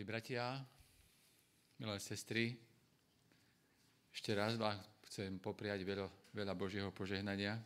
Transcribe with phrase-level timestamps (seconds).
[0.00, 0.56] Milí bratia,
[1.76, 2.56] milé sestry,
[4.08, 7.60] ešte raz vám chcem popriať veľa, veľa Božieho požehnania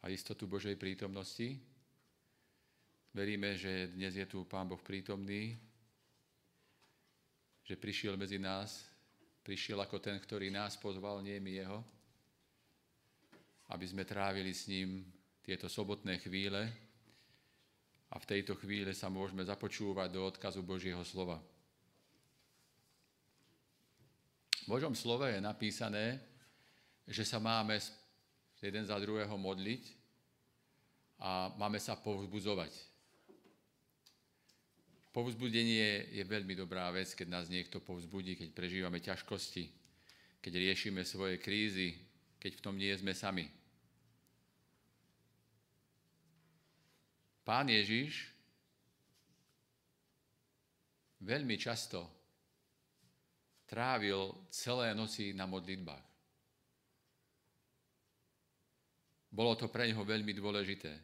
[0.00, 1.60] a istotu Božej prítomnosti.
[3.12, 5.60] Veríme, že dnes je tu Pán Boh prítomný,
[7.68, 8.88] že prišiel medzi nás,
[9.44, 11.84] prišiel ako ten, ktorý nás pozval, nie my jeho,
[13.76, 15.04] aby sme trávili s ním
[15.44, 16.64] tieto sobotné chvíle,
[18.10, 21.38] a v tejto chvíli sa môžeme započúvať do odkazu Božieho slova.
[24.66, 26.18] V Božom slove je napísané,
[27.06, 27.78] že sa máme
[28.60, 29.82] jeden za druhého modliť
[31.22, 32.70] a máme sa povzbudzovať.
[35.10, 39.66] Povzbudenie je veľmi dobrá vec, keď nás niekto povzbudí, keď prežívame ťažkosti,
[40.38, 41.98] keď riešime svoje krízy,
[42.38, 43.59] keď v tom nie sme sami.
[47.50, 48.30] Pán Ježiš
[51.18, 52.06] veľmi často
[53.66, 56.06] trávil celé noci na modlitbách.
[59.34, 60.94] Bolo to pre neho veľmi dôležité.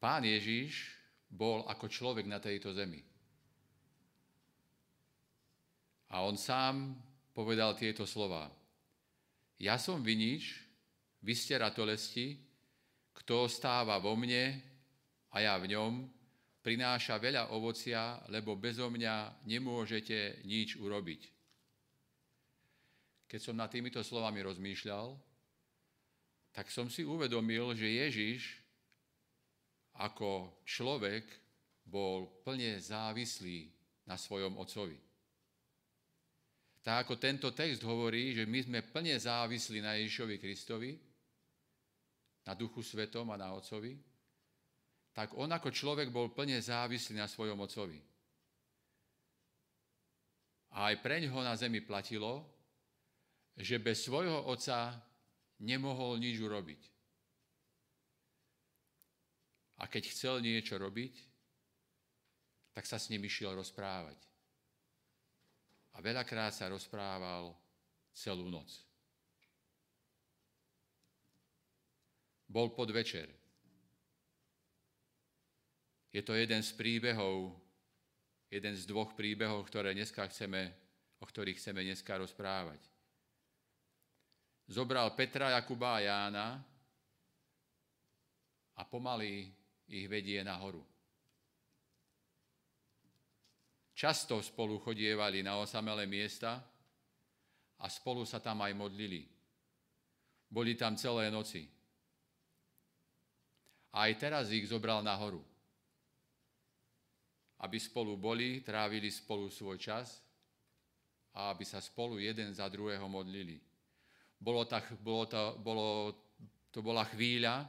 [0.00, 0.88] Pán Ježiš
[1.28, 3.04] bol ako človek na tejto zemi.
[6.08, 6.96] A on sám
[7.36, 8.48] povedal tieto slova.
[9.60, 10.63] Ja som vinič,
[11.24, 12.36] vy ste ratolesti,
[13.16, 14.60] kto stáva vo mne
[15.32, 16.04] a ja v ňom,
[16.60, 21.22] prináša veľa ovocia, lebo bezo mňa nemôžete nič urobiť.
[23.24, 25.16] Keď som nad týmito slovami rozmýšľal,
[26.54, 28.62] tak som si uvedomil, že Ježiš
[29.98, 31.24] ako človek
[31.88, 33.68] bol plne závislý
[34.06, 34.98] na svojom ocovi.
[36.84, 40.92] Tak ako tento text hovorí, že my sme plne závislí na Ježišovi Kristovi,
[42.44, 43.96] na Duchu Svetom a na Otcovi,
[45.14, 48.02] tak on ako človek bol plne závislý na svojom Otcovi.
[50.74, 52.42] A aj pre ňoho na zemi platilo,
[53.54, 54.98] že bez svojho Otca
[55.62, 56.82] nemohol nič urobiť.
[59.78, 61.14] A keď chcel niečo robiť,
[62.74, 64.18] tak sa s ním išiel rozprávať.
[65.94, 67.54] A veľakrát sa rozprával
[68.10, 68.82] celú noc.
[72.54, 73.26] Bol podvečer.
[76.14, 77.50] Je to jeden z príbehov,
[78.46, 80.70] jeden z dvoch príbehov, ktoré dneska chceme,
[81.18, 82.78] o ktorých chceme dneska rozprávať.
[84.70, 86.48] Zobral Petra, Jakuba a Jána
[88.78, 89.50] a pomaly
[89.90, 90.86] ich vedie nahoru.
[93.98, 96.62] Často spolu chodievali na osamelé miesta
[97.82, 99.26] a spolu sa tam aj modlili.
[100.46, 101.66] Boli tam celé noci.
[103.94, 105.38] A aj teraz ich zobral nahoru.
[107.62, 110.18] Aby spolu boli, trávili spolu svoj čas
[111.30, 113.62] a aby sa spolu jeden za druhého modlili.
[114.34, 115.88] Bolo tak, bolo to, bolo,
[116.74, 117.64] to bola chvíľa,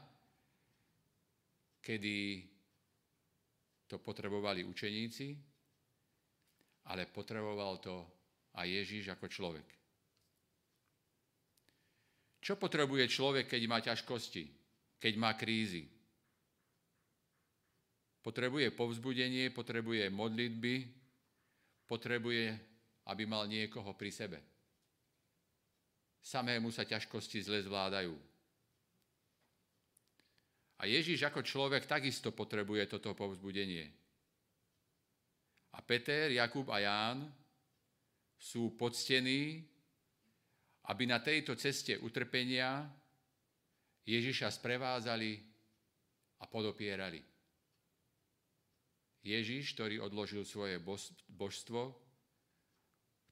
[1.86, 2.42] kedy
[3.86, 5.38] to potrebovali učeníci,
[6.90, 7.96] ale potreboval to
[8.58, 9.68] aj Ježíš ako človek.
[12.42, 14.44] Čo potrebuje človek, keď má ťažkosti,
[14.98, 15.95] keď má krízy?
[18.26, 20.76] Potrebuje povzbudenie, potrebuje modlitby,
[21.86, 22.58] potrebuje,
[23.06, 24.42] aby mal niekoho pri sebe.
[26.26, 28.18] Samému sa ťažkosti zle zvládajú.
[30.82, 33.94] A Ježiš ako človek takisto potrebuje toto povzbudenie.
[35.78, 37.30] A Peter, Jakub a Ján
[38.42, 39.62] sú poctení,
[40.90, 42.90] aby na tejto ceste utrpenia
[44.10, 45.46] Ježiša sprevázali
[46.42, 47.35] a podopierali.
[49.26, 50.78] Ježiš, ktorý odložil svoje
[51.34, 51.98] božstvo,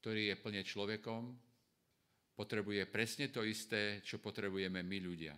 [0.02, 1.30] ktorý je plne človekom,
[2.34, 5.38] potrebuje presne to isté, čo potrebujeme my ľudia.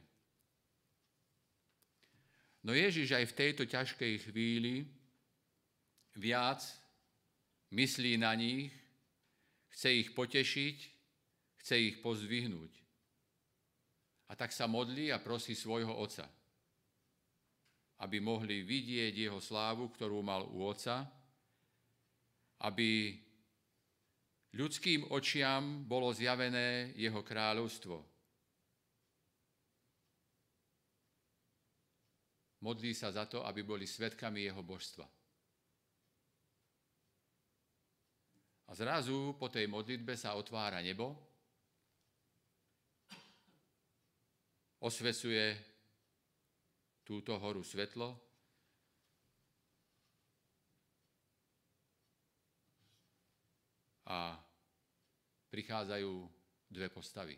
[2.63, 4.87] No Ježiš aj v tejto ťažkej chvíli
[6.15, 6.63] viac
[7.75, 8.71] myslí na nich,
[9.75, 10.77] chce ich potešiť,
[11.61, 12.71] chce ich pozdvihnúť.
[14.31, 16.25] A tak sa modlí a prosí svojho Otca–
[18.03, 21.07] aby mohli vidieť jeho slávu, ktorú mal u Otca,
[22.67, 23.15] aby
[24.55, 27.95] ľudským očiam bolo zjavené jeho kráľovstvo.
[32.65, 35.05] Modlí sa za to, aby boli svetkami jeho božstva.
[38.65, 41.13] A zrazu po tej modlitbe sa otvára nebo,
[44.81, 45.74] osvecuje
[47.05, 48.25] túto horu svetlo,
[54.05, 54.37] a
[55.49, 56.13] prichádzajú
[56.69, 57.37] dve postavy.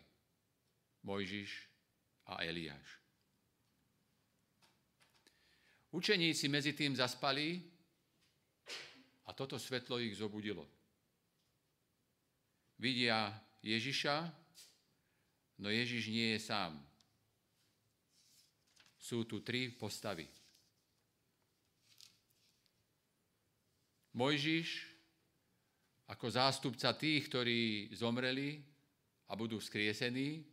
[1.00, 1.50] Mojžiš
[2.28, 3.00] a Eliáš.
[5.88, 7.64] Učeníci medzi tým zaspali
[9.24, 10.68] a toto svetlo ich zobudilo.
[12.76, 13.32] Vidia
[13.64, 14.28] Ježiša,
[15.64, 16.76] no Ježiš nie je sám.
[19.08, 20.28] Sú tu tri postavy.
[24.12, 24.68] Mojžiš
[26.12, 28.60] ako zástupca tých, ktorí zomreli
[29.24, 30.44] a budú vzkriesení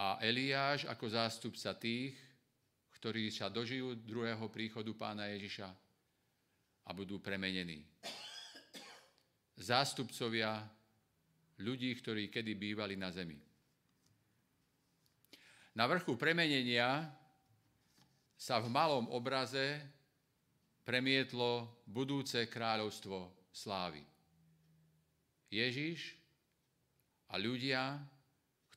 [0.00, 2.16] a Eliáš ako zástupca tých,
[2.96, 5.68] ktorí sa dožijú druhého príchodu pána Ježiša
[6.88, 7.84] a budú premenení.
[9.60, 10.56] Zástupcovia
[11.60, 13.36] ľudí, ktorí kedy bývali na zemi.
[15.74, 17.10] Na vrchu premenenia
[18.38, 19.82] sa v malom obraze
[20.86, 24.06] premietlo budúce kráľovstvo slávy.
[25.50, 26.14] Ježiš
[27.30, 27.98] a ľudia,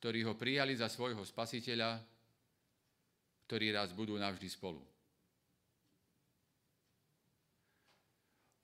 [0.02, 2.02] ktorí ho prijali za svojho spasiteľa,
[3.46, 4.82] ktorí raz budú navždy spolu.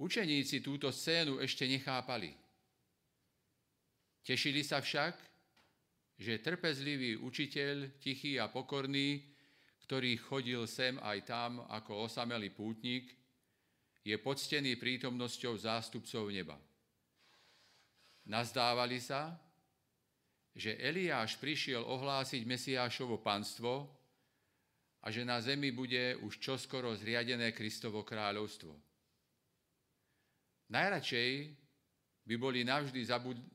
[0.02, 2.34] Učeníci túto scénu ešte nechápali.
[4.26, 5.33] Tešili sa však,
[6.18, 9.24] že trpezlivý učiteľ, tichý a pokorný,
[9.84, 13.12] ktorý chodil sem aj tam ako osamelý pútnik,
[14.04, 16.60] je poctený prítomnosťou zástupcov neba.
[18.28, 19.36] Nazdávali sa,
[20.54, 23.90] že Eliáš prišiel ohlásiť Mesiášovo panstvo
[25.04, 28.72] a že na zemi bude už čoskoro zriadené Kristovo kráľovstvo.
[30.72, 31.32] Najradšej
[32.24, 33.50] by boli navždy zabud-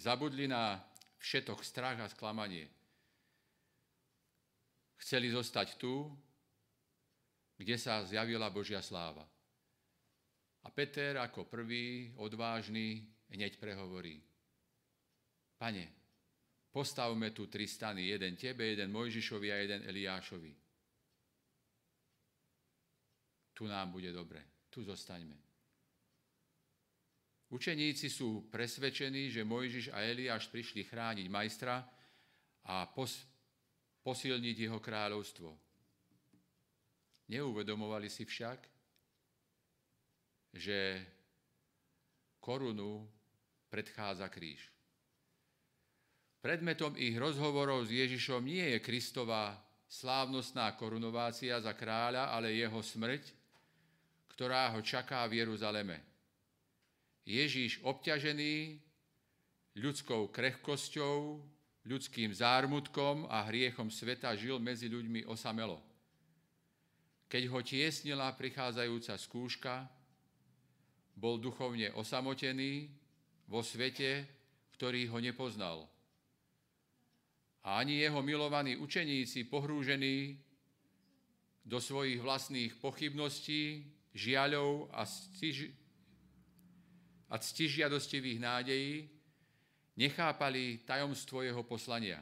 [0.00, 0.80] zabudli na
[1.22, 2.66] všetok strach a sklamanie.
[4.98, 6.10] Chceli zostať tu,
[7.54, 9.22] kde sa zjavila Božia sláva.
[10.62, 14.18] A Peter ako prvý, odvážny, hneď prehovorí.
[15.58, 16.02] Pane,
[16.72, 20.56] Postavme tu tri stany, jeden tebe, jeden Mojžišovi a jeden Eliášovi.
[23.52, 24.40] Tu nám bude dobre,
[24.72, 25.51] tu zostaňme.
[27.52, 31.84] Učeníci sú presvedčení, že Mojžiš a Eliáš prišli chrániť majstra
[32.64, 33.28] a pos-
[34.00, 35.52] posilniť jeho kráľovstvo.
[37.28, 38.58] Neuvedomovali si však,
[40.56, 41.04] že
[42.40, 43.04] korunu
[43.68, 44.72] predchádza kríž.
[46.40, 49.60] Predmetom ich rozhovorov s Ježišom nie je Kristová
[49.92, 53.28] slávnostná korunovácia za kráľa, ale jeho smrť,
[54.32, 56.11] ktorá ho čaká v Jeruzaleme.
[57.22, 58.82] Ježíš obťažený
[59.78, 61.38] ľudskou krehkosťou,
[61.86, 65.82] ľudským zármutkom a hriechom sveta žil medzi ľuďmi osamelo.
[67.26, 69.88] Keď ho tiesnila prichádzajúca skúška,
[71.16, 72.90] bol duchovne osamotený
[73.48, 74.26] vo svete,
[74.76, 75.92] ktorý ho nepoznal
[77.62, 80.38] a ani jeho milovaní učeníci pohrúžení
[81.62, 85.70] do svojich vlastných pochybností, žiaľov a, stiž,
[87.32, 89.08] a ctižiadostivých nádejí
[89.96, 92.20] nechápali tajomstvo jeho poslania.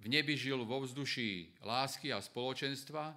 [0.00, 3.12] V nebi žil vo vzduší lásky a spoločenstva,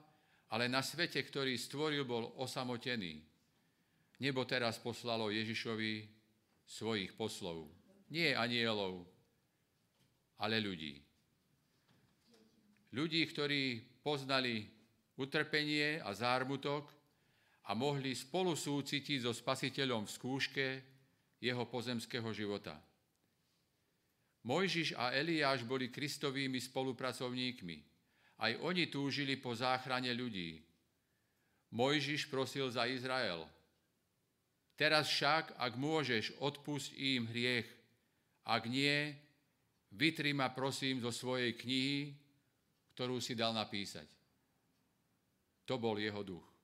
[0.51, 3.23] ale na svete, ktorý stvoril, bol osamotený.
[4.19, 6.07] Nebo teraz poslalo Ježišovi
[6.67, 7.71] svojich poslov.
[8.11, 9.07] Nie anielov,
[10.39, 11.01] ale ľudí.
[12.93, 14.67] Ľudí, ktorí poznali
[15.17, 16.94] utrpenie a zármutok
[17.65, 20.67] a mohli spolu súcitiť so spasiteľom v skúške
[21.41, 22.77] jeho pozemského života.
[24.45, 27.77] Mojžiš a Eliáš boli Kristovými spolupracovníkmi.
[28.45, 30.61] Aj oni túžili po záchrane ľudí.
[31.73, 33.49] Mojžiš prosil za Izrael.
[34.77, 37.65] Teraz však, ak môžeš, odpusť im hriech.
[38.45, 39.17] Ak nie,
[39.95, 42.13] Vytri ma prosím zo svojej knihy,
[42.93, 44.05] ktorú si dal napísať.
[45.65, 46.54] To bol jeho duch.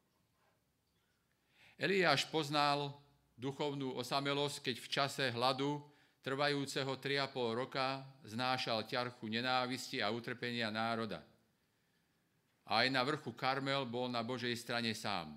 [1.82, 2.94] Eliáš poznal
[3.34, 5.82] duchovnú osamelosť, keď v čase hladu
[6.22, 11.26] trvajúceho 3,5 roka znášal ťarchu nenávisti a utrpenia národa.
[12.70, 15.34] A aj na vrchu Karmel bol na Božej strane sám.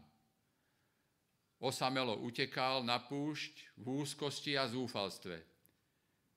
[1.56, 5.40] Osamelo utekal na púšť v úzkosti a zúfalstve–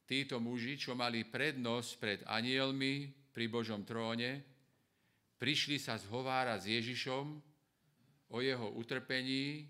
[0.08, 4.40] títo muži, čo mali prednosť pred anielmi pri Božom tróne,
[5.36, 7.26] prišli sa zhovárať s Ježišom
[8.32, 9.68] o jeho utrpení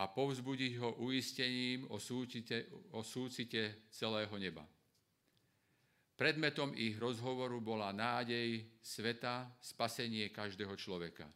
[0.00, 4.64] a povzbudiť ho uistením o súcite, o súcite celého neba.
[6.16, 11.28] Predmetom ich rozhovoru bola nádej sveta, spasenie každého človeka.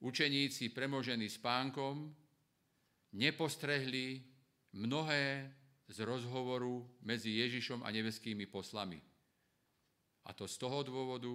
[0.00, 2.12] Učeníci premožení spánkom
[3.16, 4.20] nepostrehli
[4.76, 5.48] mnohé
[5.88, 9.00] z rozhovoru medzi Ježišom a nebeskými poslami.
[10.24, 11.32] A to z toho dôvodu,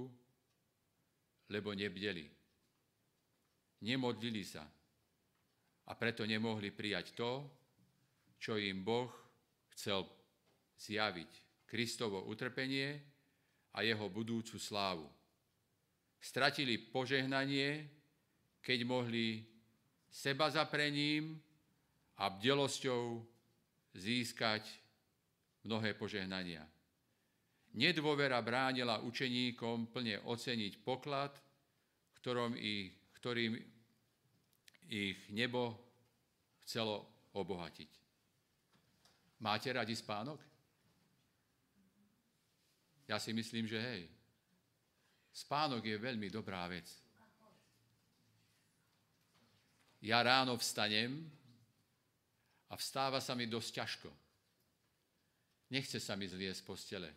[1.50, 2.26] lebo nebdeli.
[3.82, 4.66] Nemodlili sa.
[5.90, 7.50] A preto nemohli prijať to,
[8.38, 9.10] čo im Boh
[9.74, 10.06] chcel
[10.78, 11.32] zjaviť.
[11.66, 12.98] Kristovo utrpenie
[13.74, 15.06] a jeho budúcu slávu.
[16.20, 17.90] Stratili požehnanie,
[18.62, 19.46] keď mohli
[20.10, 21.38] seba zaprením
[22.18, 23.22] a bdelosťou
[23.94, 24.66] získať
[25.64, 26.66] mnohé požehnania.
[27.78, 31.38] Nedôvera bránila učeníkom plne oceniť poklad,
[32.18, 32.92] ktorom ich,
[33.22, 33.79] ktorým
[34.90, 35.78] ich nebo
[36.66, 37.06] chcelo
[37.38, 37.90] obohatiť.
[39.40, 40.42] Máte radi spánok?
[43.08, 44.04] Ja si myslím, že hej.
[45.34, 46.90] Spánok je veľmi dobrá vec.
[50.04, 51.26] Ja ráno vstanem
[52.70, 54.10] a vstáva sa mi dosť ťažko.
[55.70, 57.12] Nechce sa mi zliesť z postele.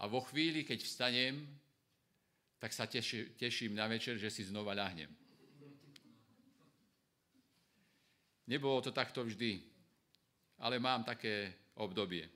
[0.00, 1.44] A vo chvíli, keď vstanem,
[2.60, 5.10] tak sa teším na večer, že si znova ľahnem.
[8.50, 9.62] Nebolo to takto vždy,
[10.58, 12.26] ale mám také obdobie.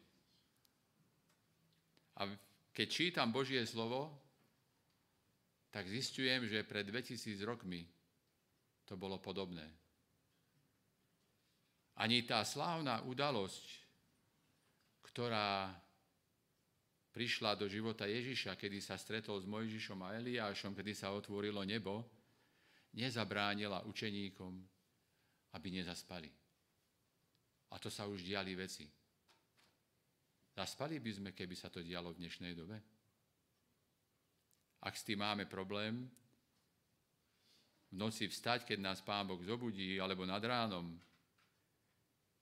[2.14, 2.30] A
[2.70, 4.14] keď čítam Božie slovo,
[5.74, 7.82] tak zistujem, že pred 2000 rokmi
[8.86, 9.66] to bolo podobné.
[11.98, 13.66] Ani tá slávna udalosť,
[15.10, 15.74] ktorá
[17.14, 22.06] prišla do života Ježiša, kedy sa stretol s Mojžišom a Eliášom, kedy sa otvorilo nebo,
[22.94, 24.73] nezabránila učeníkom,
[25.54, 26.30] aby nezaspali.
[27.70, 28.86] A to sa už diali veci.
[30.54, 32.78] Zaspali by sme, keby sa to dialo v dnešnej dobe?
[34.84, 36.06] Ak s tým máme problém,
[37.90, 40.94] v noci vstať, keď nás Pán Boh zobudí, alebo nad ránom,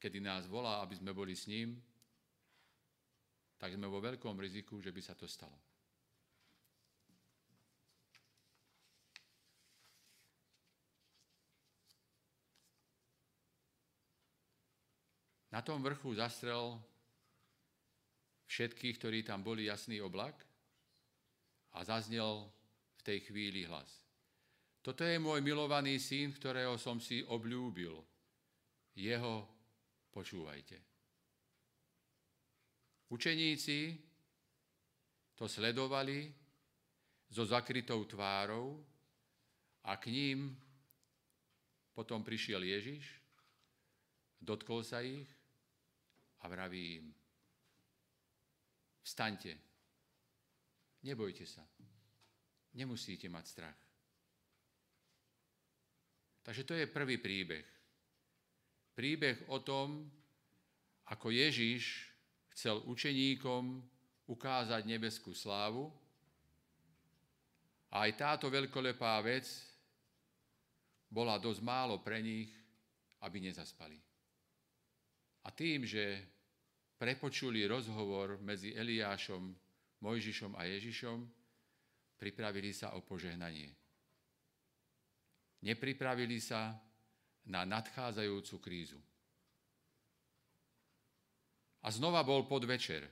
[0.01, 1.77] kedy nás volá, aby sme boli s ním,
[3.57, 5.72] tak sme vo veľkom riziku, že by sa to stalo.
[15.53, 16.81] Na tom vrchu zastrel
[18.49, 20.33] všetkých, ktorí tam boli, jasný oblak
[21.77, 22.49] a zaznel
[22.97, 23.89] v tej chvíli hlas.
[24.83, 27.95] Toto je môj milovaný syn, ktorého som si obľúbil.
[28.97, 29.47] Jeho
[30.13, 30.77] počúvajte.
[33.13, 33.97] Učeníci
[35.37, 36.33] to sledovali
[37.29, 38.81] so zakrytou tvárou
[39.85, 40.53] a k ním
[41.93, 43.05] potom prišiel Ježiš,
[44.41, 45.29] dotkol sa ich
[46.43, 47.07] a vraví im,
[49.03, 49.55] vstaňte,
[51.07, 51.63] nebojte sa,
[52.75, 53.81] nemusíte mať strach.
[56.43, 57.67] Takže to je prvý príbeh.
[58.99, 60.11] Príbeh o tom,
[61.07, 62.11] ako Ježiš
[62.53, 63.79] chcel učeníkom
[64.27, 65.89] ukázať nebeskú slávu.
[67.93, 69.47] A aj táto veľkolepá vec
[71.13, 72.51] bola dosť málo pre nich,
[73.23, 74.12] aby nezaspali.
[75.43, 76.23] A tým, že
[76.99, 79.51] prepočuli rozhovor medzi Eliášom,
[80.03, 81.19] Mojžišom a Ježišom,
[82.19, 83.75] pripravili sa o požehnanie.
[85.63, 86.79] Nepripravili sa
[87.51, 89.01] na nadchádzajúcu krízu.
[91.83, 93.11] A znova bol podvečer.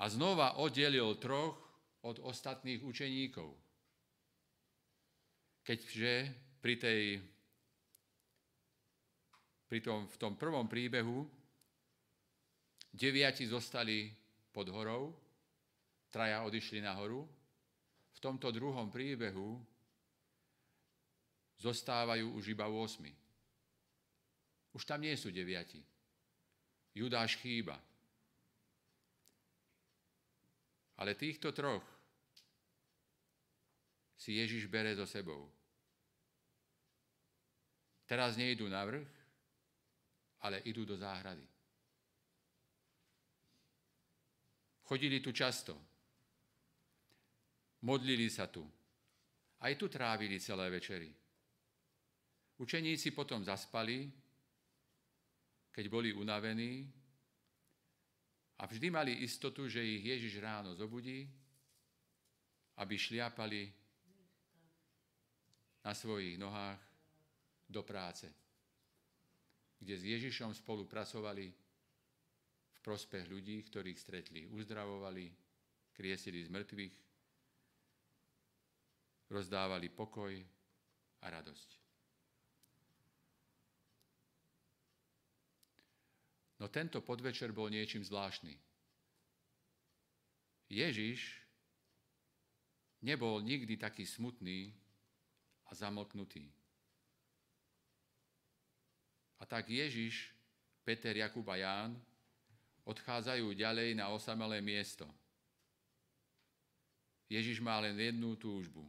[0.00, 1.60] A znova oddelil troch
[2.04, 3.52] od ostatných učeníkov.
[5.64, 6.12] Keďže
[6.60, 7.00] pri, tej,
[9.66, 11.26] pri tom, v tom prvom príbehu
[12.94, 14.08] deviati zostali
[14.54, 15.12] pod horou,
[16.08, 17.26] traja odišli nahoru,
[18.16, 19.60] v tomto druhom príbehu
[21.60, 23.04] zostávajú už iba 8.
[24.72, 25.80] Už tam nie sú deviati.
[26.96, 27.76] Judáš chýba.
[30.96, 31.84] Ale týchto troch
[34.16, 35.44] si Ježiš bere so sebou.
[38.08, 39.15] Teraz nejdú na vrch,
[40.46, 41.42] ale idú do záhrady.
[44.86, 45.74] Chodili tu často.
[47.82, 48.62] Modlili sa tu.
[49.58, 51.10] Aj tu trávili celé večery.
[52.62, 54.06] Učeníci potom zaspali,
[55.74, 56.86] keď boli unavení
[58.56, 61.26] a vždy mali istotu, že ich Ježiš ráno zobudí,
[62.78, 63.68] aby šliapali
[65.84, 66.80] na svojich nohách
[67.68, 68.45] do práce,
[69.80, 71.46] kde s Ježišom spolupracovali
[72.72, 75.28] v prospech ľudí, ktorých stretli, uzdravovali,
[75.92, 76.94] kriesili z mŕtvych,
[79.30, 80.32] rozdávali pokoj
[81.22, 81.70] a radosť.
[86.56, 88.56] No tento podvečer bol niečím zvláštny.
[90.72, 91.20] Ježiš
[93.04, 94.72] nebol nikdy taký smutný
[95.68, 96.48] a zamlknutý.
[99.36, 100.32] A tak Ježiš,
[100.86, 101.92] Peter, Jakub a Ján
[102.86, 105.04] odchádzajú ďalej na osamelé miesto.
[107.26, 108.86] Ježiš má len jednu túžbu.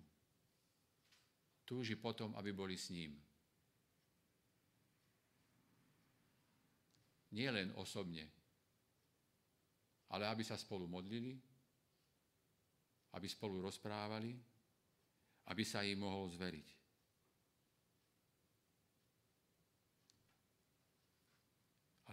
[1.66, 3.18] Túži potom, aby boli s ním.
[7.34, 8.24] Nie len osobne,
[10.08, 11.36] ale aby sa spolu modlili,
[13.12, 14.32] aby spolu rozprávali,
[15.52, 16.77] aby sa im mohol zveriť.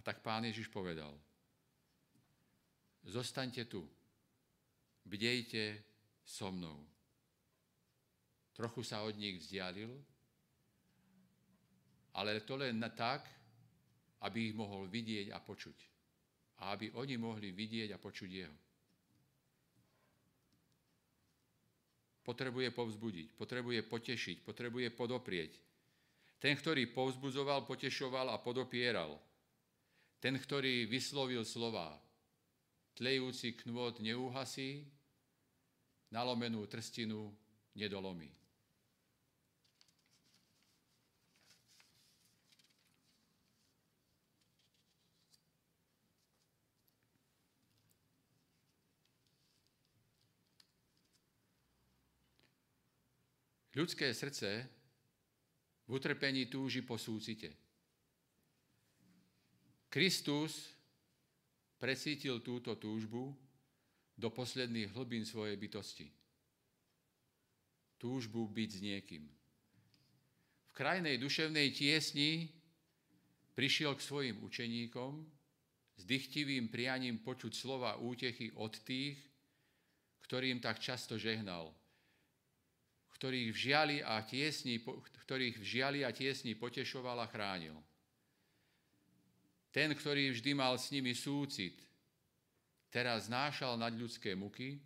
[0.05, 1.09] Tak pán Ježiš povedal,
[3.09, 3.81] zostaňte tu,
[5.01, 5.81] bdejte
[6.21, 6.77] so mnou.
[8.53, 9.89] Trochu sa od nich vzdialil,
[12.13, 13.25] ale to len tak,
[14.21, 15.77] aby ich mohol vidieť a počuť.
[16.61, 18.57] A aby oni mohli vidieť a počuť jeho.
[22.23, 25.51] Potrebuje povzbudiť, potrebuje potešiť, potrebuje podoprieť.
[26.39, 29.17] Ten, ktorý povzbudzoval, potešoval a podopieral.
[30.25, 32.01] Ten, ktorý vyslovil slova.
[32.97, 34.81] Tlejúci knôt neuhasí,
[36.09, 37.29] nalomenú trstinu
[37.77, 38.33] nedolomí.
[53.77, 54.65] Ľudské srdce
[55.85, 57.64] v utrpení túži po súcite.
[59.95, 60.75] Kristus
[61.79, 63.31] precítil túto túžbu
[64.11, 66.11] do posledných hlbín svojej bytosti.
[67.95, 69.23] Túžbu byť s niekým.
[70.67, 72.51] V krajnej duševnej tiesni
[73.55, 75.23] prišiel k svojim učeníkom
[75.95, 79.15] s dychtivým prianím počuť slova útechy od tých,
[80.27, 81.71] ktorým tak často žehnal–
[83.15, 84.75] ktorých v žiali a tiesni,
[85.23, 87.79] ktorých v žiali a tiesni potešoval a chránil.
[89.75, 91.75] Ten, ktorý vždy mal s nimi súcit,
[92.87, 94.79] teraz znášal nad ľudské muky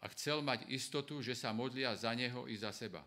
[0.00, 3.04] a chcel mať istotu, že sa modlia za neho i za seba.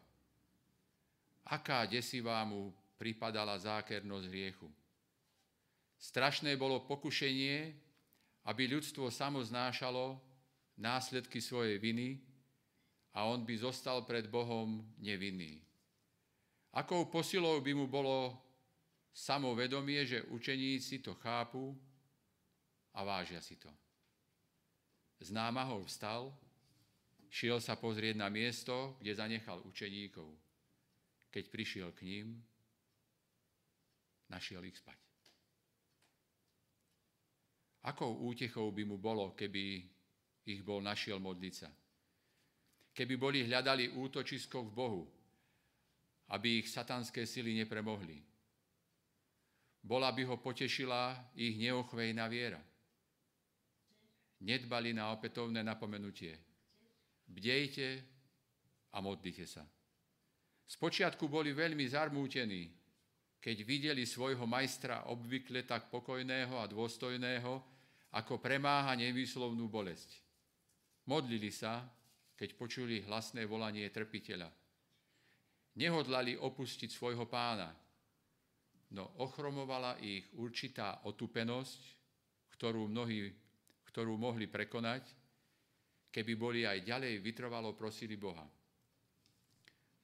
[1.50, 4.70] Aká desivá mu pripadala zákernosť hriechu.
[5.98, 7.74] Strašné bolo pokušenie,
[8.46, 10.22] aby ľudstvo samo znášalo
[10.78, 12.22] následky svojej viny
[13.18, 15.58] a on by zostal pred Bohom nevinný.
[16.70, 18.46] Akou posilou by mu bolo
[19.18, 21.74] samovedomie, že učeníci to chápu
[22.94, 23.74] a vážia si to.
[25.18, 26.30] Z námahou vstal,
[27.34, 30.30] šiel sa pozrieť na miesto, kde zanechal učeníkov.
[31.34, 32.38] Keď prišiel k ním,
[34.30, 35.02] našiel ich spať.
[37.90, 39.82] Akou útechou by mu bolo, keby
[40.46, 41.72] ich bol našiel modliť sa?
[42.98, 45.04] keby boli hľadali útočisko v Bohu,
[46.34, 48.18] aby ich satanské sily nepremohli.
[49.88, 52.60] Bola by ho potešila ich neochvejná viera.
[54.44, 56.36] Nedbali na opätovné napomenutie.
[57.24, 58.04] Bdejte
[58.92, 59.64] a modlite sa.
[60.68, 62.68] Spočiatku boli veľmi zarmútení,
[63.40, 67.54] keď videli svojho majstra obvykle tak pokojného a dôstojného,
[68.12, 70.20] ako premáha nevýslovnú bolesť.
[71.08, 71.88] Modlili sa,
[72.36, 74.52] keď počuli hlasné volanie trpiteľa.
[75.80, 77.72] Nehodlali opustiť svojho pána,
[78.94, 81.82] no ochromovala ich určitá otupenosť,
[82.56, 83.32] ktorú, mnohí,
[83.92, 85.04] ktorú mohli prekonať,
[86.12, 88.48] keby boli aj ďalej vytrvalo prosili Boha.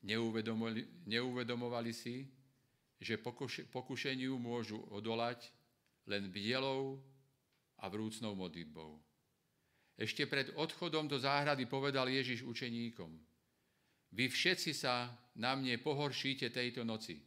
[0.04, 2.28] Neuvedomovali, neuvedomovali si,
[3.00, 3.20] že
[3.72, 5.48] pokušeniu môžu odolať
[6.08, 7.00] len bdelou
[7.80, 9.00] a vrúcnou modlitbou.
[9.96, 13.12] Ešte pred odchodom do záhrady povedal Ježiš učeníkom,
[14.14, 17.18] vy všetci sa na mne pohoršíte tejto noci.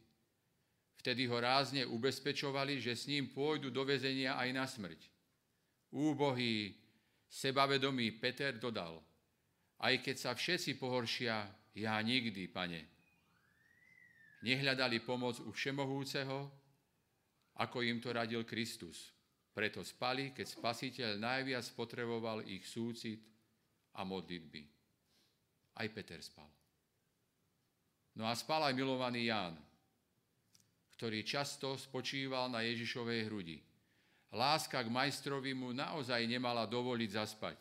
[1.07, 5.07] Vtedy ho rázne ubezpečovali, že s ním pôjdu do väzenia aj na smrť.
[5.95, 6.75] Úbohý,
[7.31, 8.99] sebavedomý Peter dodal,
[9.79, 11.47] aj keď sa všetci pohoršia,
[11.79, 12.91] ja nikdy, pane.
[14.43, 16.51] Nehľadali pomoc u Všemohúceho,
[17.55, 19.15] ako im to radil Kristus.
[19.55, 23.23] Preto spali, keď spasiteľ najviac potreboval ich súcit
[23.95, 24.59] a modlitby.
[25.71, 26.51] Aj Peter spal.
[28.19, 29.55] No a spal aj milovaný Ján,
[30.97, 33.61] ktorý často spočíval na Ježišovej hrudi.
[34.33, 37.57] Láska k majstrovi mu naozaj nemala dovoliť zaspať.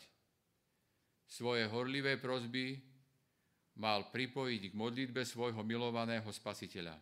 [1.29, 2.81] Svoje horlivé prozby
[3.77, 6.97] mal pripojiť k modlitbe svojho milovaného spasiteľa.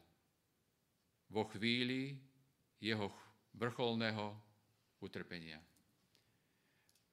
[1.30, 2.18] Vo chvíli
[2.82, 3.14] jeho
[3.54, 4.34] vrcholného
[4.98, 5.62] utrpenia.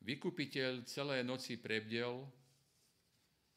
[0.01, 2.25] Vykupiteľ celé noci prebdel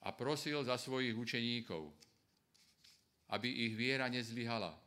[0.04, 1.88] a prosil za svojich učeníkov,
[3.32, 4.83] aby ich viera nezlyhala.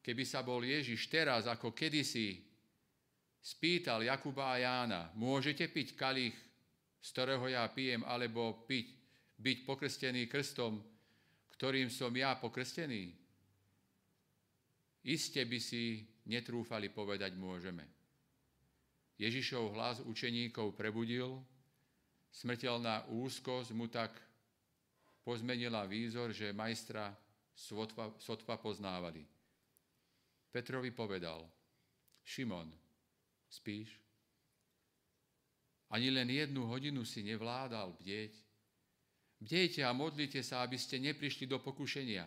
[0.00, 2.40] Keby sa bol Ježiš teraz, ako kedysi,
[3.40, 6.36] spýtal Jakuba a Jána, môžete piť kalich,
[7.00, 8.96] z ktorého ja pijem, alebo piť,
[9.40, 10.80] byť pokrstený krstom,
[11.56, 13.12] ktorým som ja pokrstený?
[15.04, 17.88] Iste by si netrúfali povedať môžeme.
[19.20, 21.40] Ježišov hlas učeníkov prebudil,
[22.32, 24.16] smrteľná úzkosť mu tak
[25.24, 27.12] pozmenila výzor, že majstra
[27.52, 29.39] sotva, sotva poznávali.
[30.50, 31.46] Petrovi povedal,
[32.26, 32.74] Šimon,
[33.46, 33.94] spíš?
[35.90, 38.34] Ani len jednu hodinu si nevládal bdieť.
[39.42, 42.26] Bdejte a modlite sa, aby ste neprišli do pokušenia.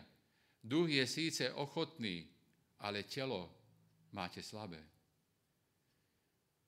[0.60, 2.28] Duch je síce ochotný,
[2.80, 3.48] ale telo
[4.12, 4.80] máte slabé.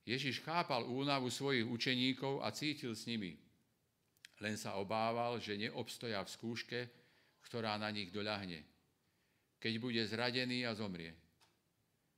[0.06, 3.34] Ježiš chápal únavu svojich učeníkov a cítil s nimi.
[4.38, 6.80] Len sa obával, že neobstoja v skúške,
[7.42, 8.62] ktorá na nich doľahne,
[9.58, 11.25] keď bude zradený a zomrie.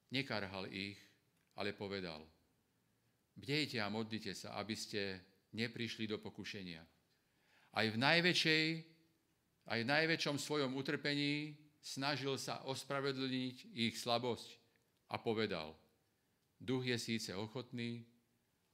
[0.08, 0.96] Nekarhal ich,
[1.58, 2.24] ale povedal,
[3.36, 5.20] bdejte a modlite sa, aby ste
[5.52, 6.80] neprišli do pokušenia.
[7.76, 8.64] Aj v najväčšej,
[9.68, 11.52] aj v najväčšom svojom utrpení
[11.84, 14.48] snažil sa ospravedlniť ich slabosť
[15.12, 15.76] a povedal,
[16.56, 18.08] duch je síce ochotný,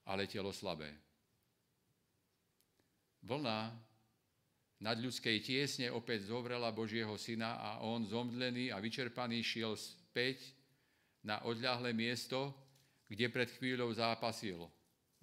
[0.06, 0.94] ale telo slabé.
[3.24, 3.72] Vlna
[4.84, 10.44] nad ľudskej tiesne opäť zovrela Božieho syna a on zomdlený a vyčerpaný šiel späť
[11.24, 12.52] na odľahlé miesto,
[13.08, 14.60] kde pred chvíľou zápasil.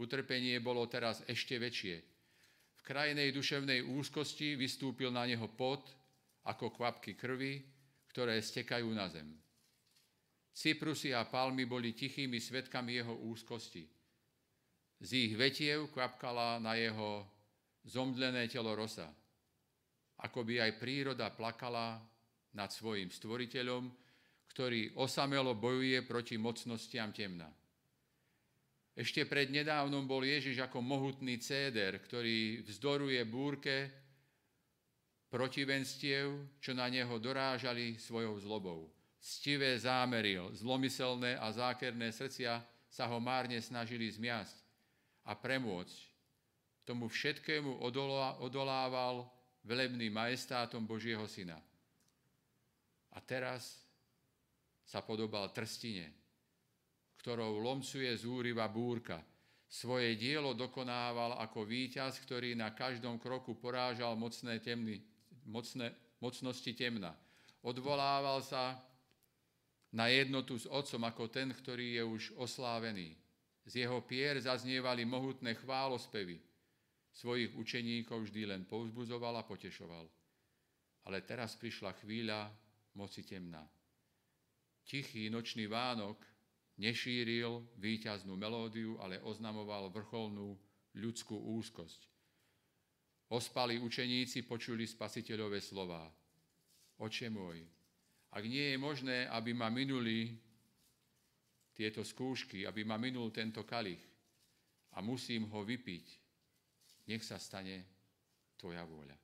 [0.01, 1.95] Utrpenie bolo teraz ešte väčšie.
[2.77, 5.85] V krajnej duševnej úzkosti vystúpil na neho pot
[6.49, 7.61] ako kvapky krvi,
[8.09, 9.29] ktoré stekajú na zem.
[10.51, 13.85] Cyprusy a palmy boli tichými svetkami jeho úzkosti.
[15.01, 17.23] Z ich vetiev kvapkala na jeho
[17.85, 19.09] zomdlené telo rosa.
[20.21, 21.97] Ako by aj príroda plakala
[22.53, 23.89] nad svojim stvoriteľom,
[24.51, 27.47] ktorý osamelo bojuje proti mocnostiam temna.
[28.91, 33.87] Ešte pred nedávnom bol Ježiš ako mohutný céder, ktorý vzdoruje búrke
[35.31, 38.91] protivenstiev, čo na neho dorážali svojou zlobou.
[39.15, 42.59] Stivé zámery, zlomyselné a zákerné srdcia
[42.91, 44.57] sa ho márne snažili zmiasť
[45.23, 45.97] a premôcť.
[46.83, 47.79] Tomu všetkému
[48.43, 49.23] odolával
[49.63, 51.55] velebný majestátom Božieho Syna.
[53.15, 53.79] A teraz
[54.91, 56.11] sa podobal trstine,
[57.23, 59.23] ktorou lomcuje zúriva búrka.
[59.71, 64.99] Svoje dielo dokonával ako víťaz, ktorý na každom kroku porážal mocné, temny,
[65.47, 67.15] mocné, mocnosti temna.
[67.63, 68.83] Odvolával sa
[69.95, 73.15] na jednotu s Otcom ako ten, ktorý je už oslávený.
[73.63, 76.35] Z jeho pier zaznievali mohutné chválospevy.
[77.15, 80.03] Svojich učeníkov vždy len povzbuzoval a potešoval.
[81.07, 82.51] Ale teraz prišla chvíľa
[82.99, 83.63] moci temná.
[84.85, 86.19] Tichý nočný Vánok
[86.81, 90.57] nešíril víťaznú melódiu, ale oznamoval vrcholnú
[90.97, 92.09] ľudskú úzkosť.
[93.31, 96.03] Ospali učeníci počuli spasiteľové slová.
[96.99, 97.63] Oče môj,
[98.31, 100.35] ak nie je možné, aby ma minuli
[101.71, 104.03] tieto skúšky, aby ma minul tento kalich
[104.95, 106.05] a musím ho vypiť,
[107.07, 107.87] nech sa stane
[108.59, 109.17] tvoja vôľa.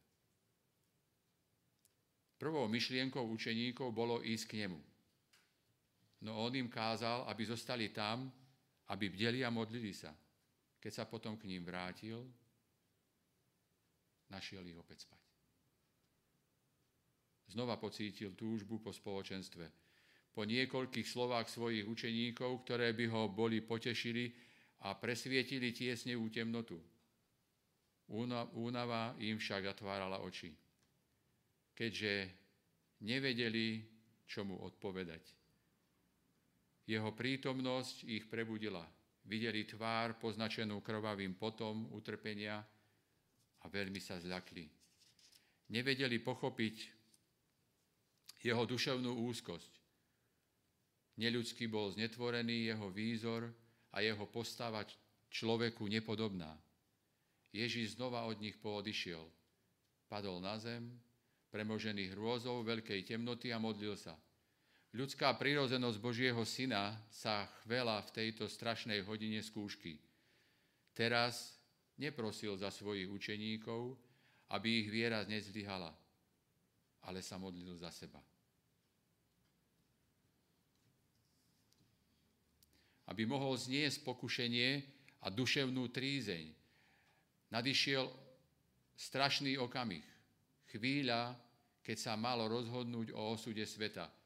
[2.38, 4.80] Prvou myšlienkou učeníkov bolo ísť k nemu.
[6.26, 8.32] No on im kázal, aby zostali tam,
[8.90, 10.16] aby bdeli a modlili sa.
[10.82, 12.26] Keď sa potom k ním vrátil,
[14.34, 15.22] našiel ich opäť spať.
[17.48, 19.66] Znova pocítil túžbu po spoločenstve.
[20.34, 24.30] Po niekoľkých slovách svojich učeníkov, ktoré by ho boli potešili
[24.86, 26.78] a presvietili tiesnevú temnotu.
[28.56, 30.54] Únava im však zatvárala oči,
[31.76, 32.32] keďže
[33.04, 33.84] nevedeli,
[34.24, 35.37] čo mu odpovedať.
[36.88, 38.80] Jeho prítomnosť ich prebudila.
[39.28, 42.64] Videli tvár poznačenú krvavým potom utrpenia
[43.60, 44.64] a veľmi sa zľakli.
[45.68, 46.76] Nevedeli pochopiť
[48.40, 49.74] jeho duševnú úzkosť.
[51.20, 53.52] Neľudský bol znetvorený jeho výzor
[53.92, 54.88] a jeho postava
[55.28, 56.56] človeku nepodobná.
[57.52, 59.28] Ježíš znova od nich poodišiel.
[60.08, 60.88] Padol na zem,
[61.52, 64.16] premožený hrôzou veľkej temnoty a modlil sa–
[64.98, 70.02] Ľudská prírodzenosť Božieho Syna sa chvela v tejto strašnej hodine skúšky.
[70.98, 71.54] Teraz
[72.02, 73.94] neprosil za svojich učeníkov,
[74.50, 75.94] aby ich viera nezlyhala,
[77.06, 78.18] ale sa modlil za seba.
[83.06, 84.82] Aby mohol zniesť pokušenie
[85.22, 86.50] a duševnú trízeň.
[87.54, 88.10] Nadišiel
[88.98, 90.02] strašný okamih,
[90.74, 91.38] chvíľa,
[91.86, 94.17] keď sa malo rozhodnúť o osude sveta.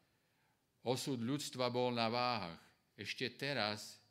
[0.82, 2.58] Osud ľudstva bol na váhach.
[2.98, 4.02] Ešte teraz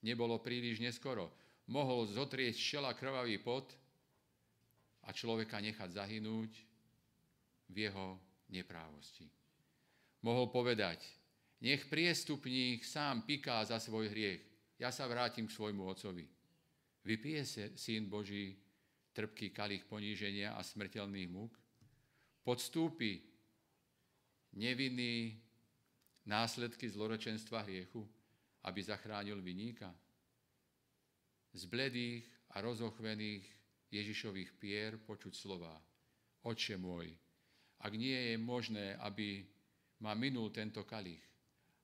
[0.00, 1.32] nebolo príliš neskoro.
[1.68, 3.72] Mohol zotrieť šela krvavý pot
[5.04, 6.52] a človeka nechať zahynúť
[7.72, 8.20] v jeho
[8.52, 9.28] neprávosti.
[10.24, 11.04] Mohol povedať,
[11.60, 14.40] nech priestupník sám piká za svoj hriech.
[14.80, 16.24] Ja sa vrátim k svojmu ocovi.
[17.04, 18.56] Vypije syn Boží
[19.12, 21.52] trpký kalich poníženia a smrteľných múk?
[22.44, 23.20] Podstúpi
[24.56, 25.43] nevinný
[26.26, 28.04] následky zlorečenstva hriechu,
[28.64, 29.92] aby zachránil vyníka?
[31.54, 33.44] Z bledých a rozochvených
[33.94, 35.74] Ježišových pier počuť slova.
[36.44, 37.14] Oče môj,
[37.80, 39.46] ak nie je možné, aby
[40.02, 41.22] ma minul tento kalich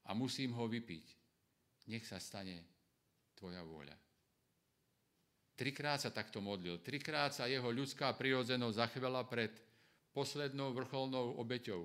[0.09, 1.07] a musím ho vypiť,
[1.88, 2.61] nech sa stane
[3.38, 3.96] tvoja vôľa.
[5.61, 6.81] Trikrát sa takto modlil.
[6.81, 9.53] Trikrát sa jeho ľudská prirodzenosť zachvela pred
[10.16, 11.85] poslednou vrcholnou obeťou.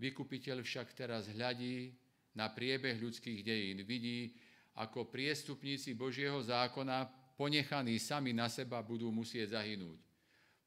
[0.00, 1.92] Vykupiteľ však teraz hľadí
[2.36, 3.84] na priebeh ľudských dejín.
[3.84, 4.32] Vidí,
[4.76, 7.04] ako priestupníci Božieho zákona,
[7.36, 10.00] ponechaní sami na seba, budú musieť zahynúť.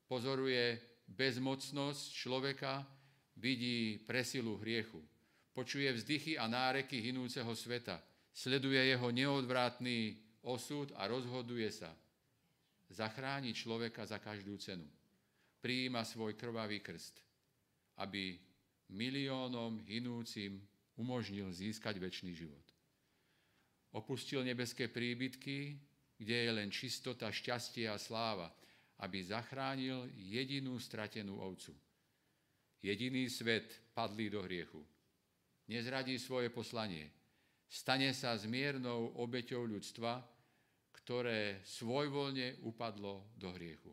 [0.05, 0.77] Pozoruje
[1.09, 2.85] bezmocnosť človeka,
[3.37, 5.01] vidí presilu hriechu.
[5.55, 8.03] Počuje vzdychy a náreky hinúceho sveta.
[8.35, 11.95] Sleduje jeho neodvratný osud a rozhoduje sa.
[12.91, 14.85] Zachráni človeka za každú cenu.
[15.63, 17.17] Prijíma svoj krvavý krst,
[17.97, 18.37] aby
[18.91, 20.61] miliónom hinúcim
[20.99, 22.65] umožnil získať väčší život.
[23.95, 25.79] Opustil nebeské príbytky,
[26.19, 28.51] kde je len čistota, šťastie a sláva,
[29.03, 31.75] aby zachránil jedinú stratenú ovcu.
[32.83, 34.83] Jediný svet padlý do hriechu
[35.67, 37.09] nezradí svoje poslanie.
[37.65, 40.21] Stane sa zmiernou obeťou ľudstva,
[40.93, 43.91] ktoré svojvoľne upadlo do hriechu.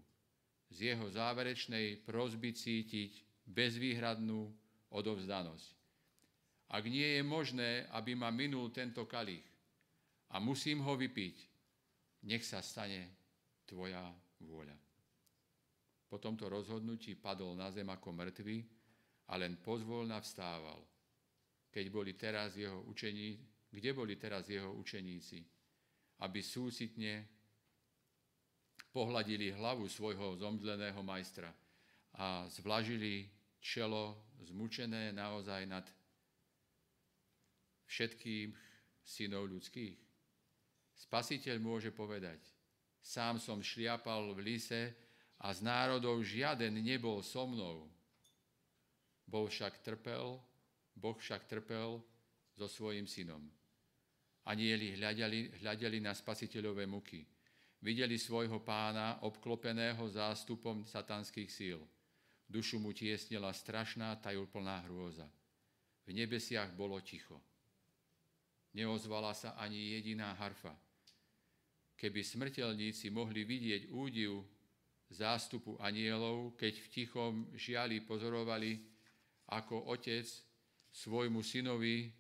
[0.73, 4.49] Z jeho záverečnej prozby cítiť bezvýhradnú
[4.93, 5.69] odovzdanosť.
[6.73, 9.45] Ak nie je možné, aby ma minul tento kalich
[10.33, 11.37] a musím ho vypiť,
[12.29, 13.13] nech sa stane
[13.69, 14.01] tvoja
[14.41, 14.77] vôľa.
[16.09, 18.57] Po tomto rozhodnutí padol na zem ako mŕtvy
[19.33, 20.81] a len pozvolna vstával
[21.73, 23.41] keď boli teraz jeho učení,
[23.73, 25.41] kde boli teraz jeho učeníci,
[26.21, 27.25] aby súcitne
[28.93, 31.49] pohľadili hlavu svojho zomdleného majstra
[32.21, 33.25] a zvlažili
[33.57, 35.87] čelo zmučené naozaj nad
[37.87, 38.55] všetkým
[39.03, 39.99] synov ľudských.
[40.97, 42.39] Spasiteľ môže povedať,
[43.03, 44.95] sám som šliapal v lise
[45.43, 47.91] a z národov žiaden nebol so mnou.
[49.27, 50.39] Bol však trpel
[50.97, 52.03] Boh však trpel
[52.53, 53.41] so svojím synom.
[54.45, 57.25] Anieli hľadali, hľadali na spasiteľové muky.
[57.83, 61.81] Videli svojho pána obklopeného zástupom satanských síl.
[62.53, 65.25] Dušu mu tiesnila strašná tajúplná hrôza.
[66.05, 67.41] V nebesiach bolo ticho.
[68.77, 70.77] Neozvala sa ani jediná harfa.
[71.97, 74.45] Keby smrteľníci mohli vidieť údiv
[75.09, 78.85] zástupu anielov, keď v tichom žiali pozorovali,
[79.49, 80.29] ako otec
[80.93, 82.13] svojmu synovi,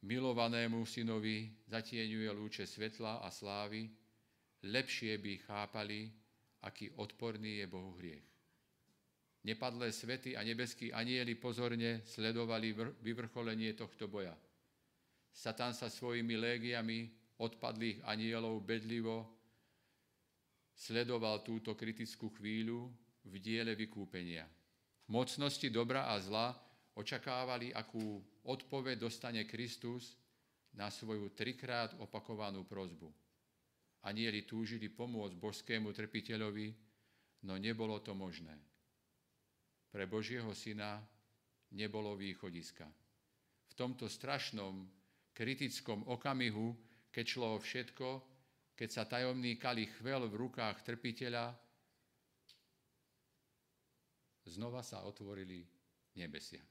[0.00, 3.84] milovanému synovi zatieňuje lúče svetla a slávy,
[4.64, 6.08] lepšie by chápali,
[6.64, 8.31] aký odporný je Bohu hriech.
[9.42, 14.38] Nepadlé svety a nebeskí anieli pozorne sledovali vyvrcholenie tohto boja.
[15.34, 17.10] Satan sa svojimi légiami
[17.42, 19.26] odpadlých anielov bedlivo
[20.78, 22.86] sledoval túto kritickú chvíľu
[23.26, 24.46] v diele vykúpenia.
[25.10, 26.54] Mocnosti dobra a zla
[26.94, 30.14] očakávali, akú odpoveď dostane Kristus
[30.78, 33.10] na svoju trikrát opakovanú prozbu.
[34.02, 36.74] Anieli túžili pomôcť božskému trpiteľovi,
[37.46, 38.71] no nebolo to možné.
[39.92, 41.04] Pre Božieho syna
[41.76, 42.88] nebolo východiska.
[43.68, 44.88] V tomto strašnom,
[45.36, 46.72] kritickom okamihu,
[47.12, 48.08] keď šlo o všetko,
[48.72, 51.52] keď sa tajomný kalich chvel v rukách trpiteľa,
[54.48, 55.62] znova sa otvorili
[56.16, 56.64] nebesia.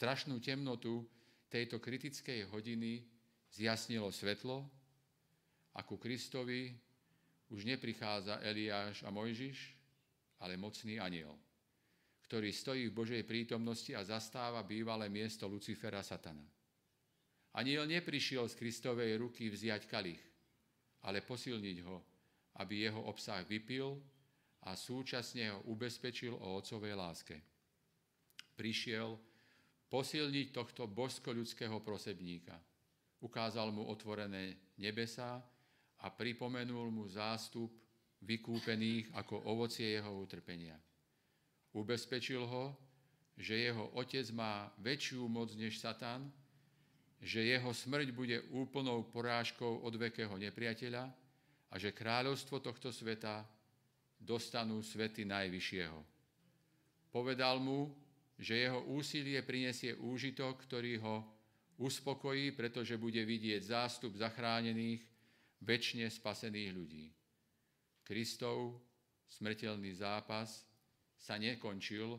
[0.00, 1.04] strašnú temnotu
[1.52, 3.04] tejto kritickej hodiny
[3.52, 4.64] zjasnilo svetlo
[5.76, 6.72] a ku Kristovi
[7.50, 9.58] už neprichádza Eliáš a Mojžiš,
[10.40, 11.34] ale mocný aniel,
[12.24, 16.46] ktorý stojí v Božej prítomnosti a zastáva bývalé miesto Lucifera Satana.
[17.58, 20.22] Aniel neprišiel z Kristovej ruky vziať kalich,
[21.02, 21.98] ale posilniť ho,
[22.62, 23.98] aby jeho obsah vypil
[24.62, 27.36] a súčasne ho ubezpečil o otcovej láske.
[28.54, 29.16] prišiel
[29.88, 32.54] posilniť tohto božsko-ľudského prosebníka.
[33.24, 35.40] Ukázal mu otvorené nebesá
[36.00, 37.68] a pripomenul mu zástup
[38.20, 40.76] vykúpených ako ovocie jeho utrpenia.
[41.72, 42.76] Ubezpečil ho,
[43.40, 46.28] že jeho otec má väčšiu moc než Satan,
[47.20, 51.04] že jeho smrť bude úplnou porážkou od vekého nepriateľa
[51.70, 53.44] a že kráľovstvo tohto sveta
[54.20, 56.00] dostanú svety Najvyššieho.
[57.12, 57.92] Povedal mu,
[58.40, 61.16] že jeho úsilie prinesie úžitok, ktorý ho
[61.80, 65.04] uspokojí, pretože bude vidieť zástup zachránených,
[65.64, 67.06] väčšine spasených ľudí.
[68.04, 68.80] Kristov
[69.30, 70.66] smrteľný zápas
[71.20, 72.16] sa nekončil,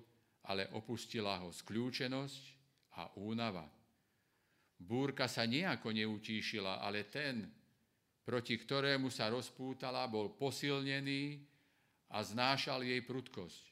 [0.47, 2.43] ale opustila ho skľúčenosť
[2.97, 3.65] a únava.
[4.81, 7.45] Búrka sa nejako neutíšila, ale ten,
[8.25, 11.37] proti ktorému sa rozpútala, bol posilnený
[12.09, 13.63] a znášal jej prudkosť.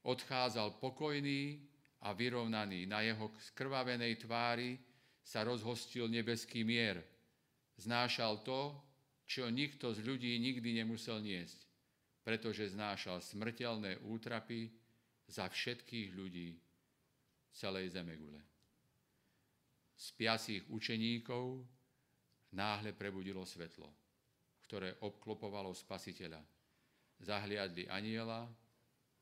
[0.00, 1.60] Odchádzal pokojný
[2.00, 2.88] a vyrovnaný.
[2.88, 4.80] Na jeho skrvavenej tvári
[5.20, 7.04] sa rozhostil nebeský mier.
[7.76, 8.72] Znášal to,
[9.30, 11.62] čo nikto z ľudí nikdy nemusel niesť,
[12.26, 14.74] pretože znášal smrteľné útrapy
[15.30, 16.58] za všetkých ľudí
[17.54, 18.42] celej Zemegule.
[19.94, 21.62] Spiacich učeníkov
[22.58, 23.86] náhle prebudilo svetlo,
[24.66, 26.42] ktoré obklopovalo spasiteľa.
[27.22, 28.50] Zahliadli aniela,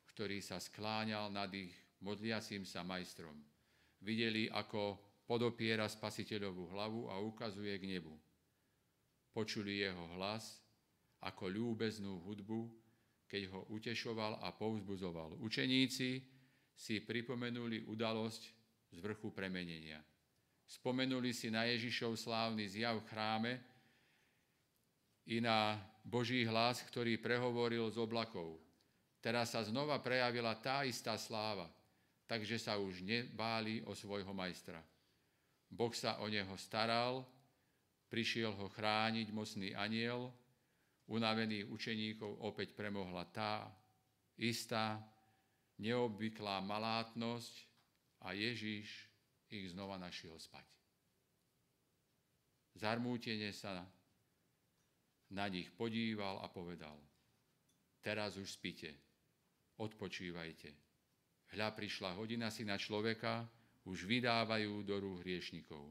[0.08, 3.36] ktorý sa skláňal nad ich modliacím sa majstrom.
[4.00, 4.96] Videli, ako
[5.28, 8.27] podopiera spasiteľovú hlavu a ukazuje k nebu
[9.38, 10.59] Počuli jeho hlas
[11.22, 12.66] ako ľúbeznú hudbu,
[13.31, 15.38] keď ho utešoval a povzbuzoval.
[15.38, 16.18] Učeníci
[16.74, 18.42] si pripomenuli udalosť
[18.90, 20.03] z vrchu premenenia.
[20.66, 23.53] Spomenuli si na Ježišov slávny zjav v chráme
[25.31, 28.59] i na Boží hlas, ktorý prehovoril z oblakov.
[29.22, 31.70] Teraz sa znova prejavila tá istá sláva,
[32.27, 34.83] takže sa už nebáli o svojho majstra.
[35.70, 37.22] Boh sa o neho staral,
[38.08, 40.32] Prišiel ho chrániť mocný aniel,
[41.12, 43.68] unavených učeníkov opäť premohla tá
[44.40, 45.00] istá
[45.80, 47.54] neobvyklá malátnosť
[48.24, 49.08] a Ježíš
[49.48, 50.64] ich znova našiel spať.
[52.78, 53.84] Zarmútene sa
[55.28, 56.96] na nich podíval a povedal,
[58.00, 58.94] teraz už spite,
[59.76, 60.70] odpočívajte.
[61.56, 63.48] Hľa prišla hodina syna človeka,
[63.88, 65.88] už vydávajú do rúk hriešnikov.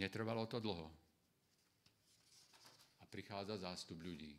[0.00, 0.88] Netrvalo to dlho.
[2.98, 4.32] A prichádza zástup ľudí.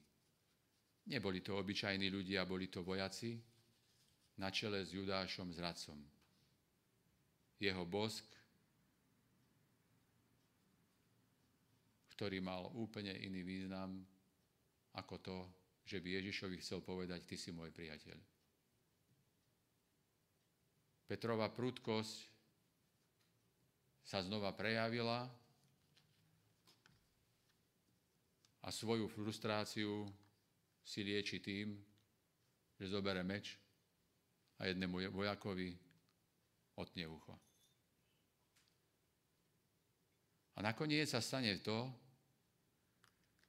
[1.05, 3.37] Neboli to obyčajní ľudia, boli to vojaci
[4.41, 6.01] na čele s Judášom zradcom.
[7.61, 8.25] Jeho bosk,
[12.17, 14.01] ktorý mal úplne iný význam
[14.97, 15.37] ako to,
[15.85, 18.17] že by Ježišovi chcel povedať, ty si môj priateľ.
[21.05, 22.17] Petrova prudkosť
[24.05, 25.40] sa znova prejavila
[28.61, 30.05] a svoju frustráciu
[30.85, 31.73] si lieči tým,
[32.77, 33.57] že zobere meč
[34.61, 35.73] a jednému vojakovi
[36.77, 37.33] otne ucho.
[40.57, 41.89] A nakoniec sa stane to,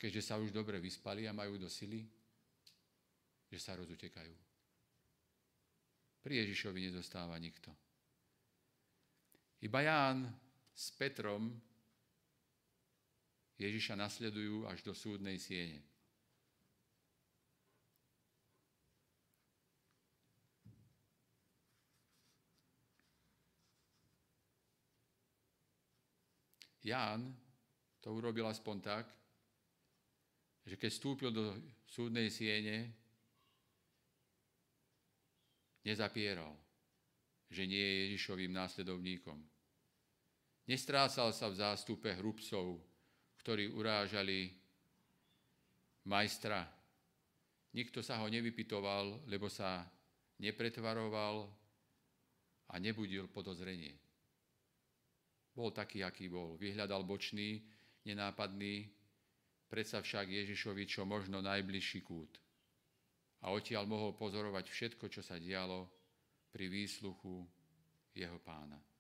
[0.01, 2.05] keďže sa už dobre vyspali a majú do sily,
[3.53, 4.35] že sa rozutekajú.
[6.23, 7.69] Pri Ježišovi nezostáva nikto.
[9.63, 10.31] Iba Ján
[10.73, 11.53] s Petrom
[13.63, 15.79] Ježiša nasledujú až do súdnej siene.
[26.83, 27.31] Ján
[28.03, 29.07] to urobil aspoň tak,
[30.67, 31.55] že keď vstúpil do
[31.87, 32.91] súdnej siene,
[35.87, 36.59] nezapieral,
[37.47, 39.39] že nie je Ježišovým následovníkom.
[40.67, 42.83] Nestrácal sa v zástupe hrubcov,
[43.43, 44.55] ktorí urážali
[46.07, 46.63] majstra.
[47.75, 49.83] Nikto sa ho nevypitoval, lebo sa
[50.39, 51.51] nepretvaroval
[52.71, 53.99] a nebudil podozrenie.
[55.53, 56.57] Bol taký, aký bol.
[56.57, 57.61] Vyhľadal bočný,
[58.09, 58.89] nenápadný,
[59.69, 62.41] predsa však Ježišovi čo možno najbližší kút.
[63.43, 65.91] A odtiaľ mohol pozorovať všetko, čo sa dialo
[66.55, 67.43] pri výsluchu
[68.15, 68.92] jeho pána.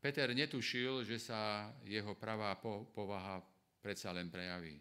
[0.00, 2.56] Peter netušil, že sa jeho pravá
[2.96, 3.44] povaha
[3.84, 4.80] predsa len prejaví.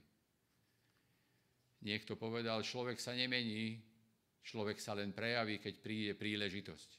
[1.83, 3.79] Niekto povedal, človek sa nemení,
[4.43, 6.89] človek sa len prejaví, keď príde príležitosť.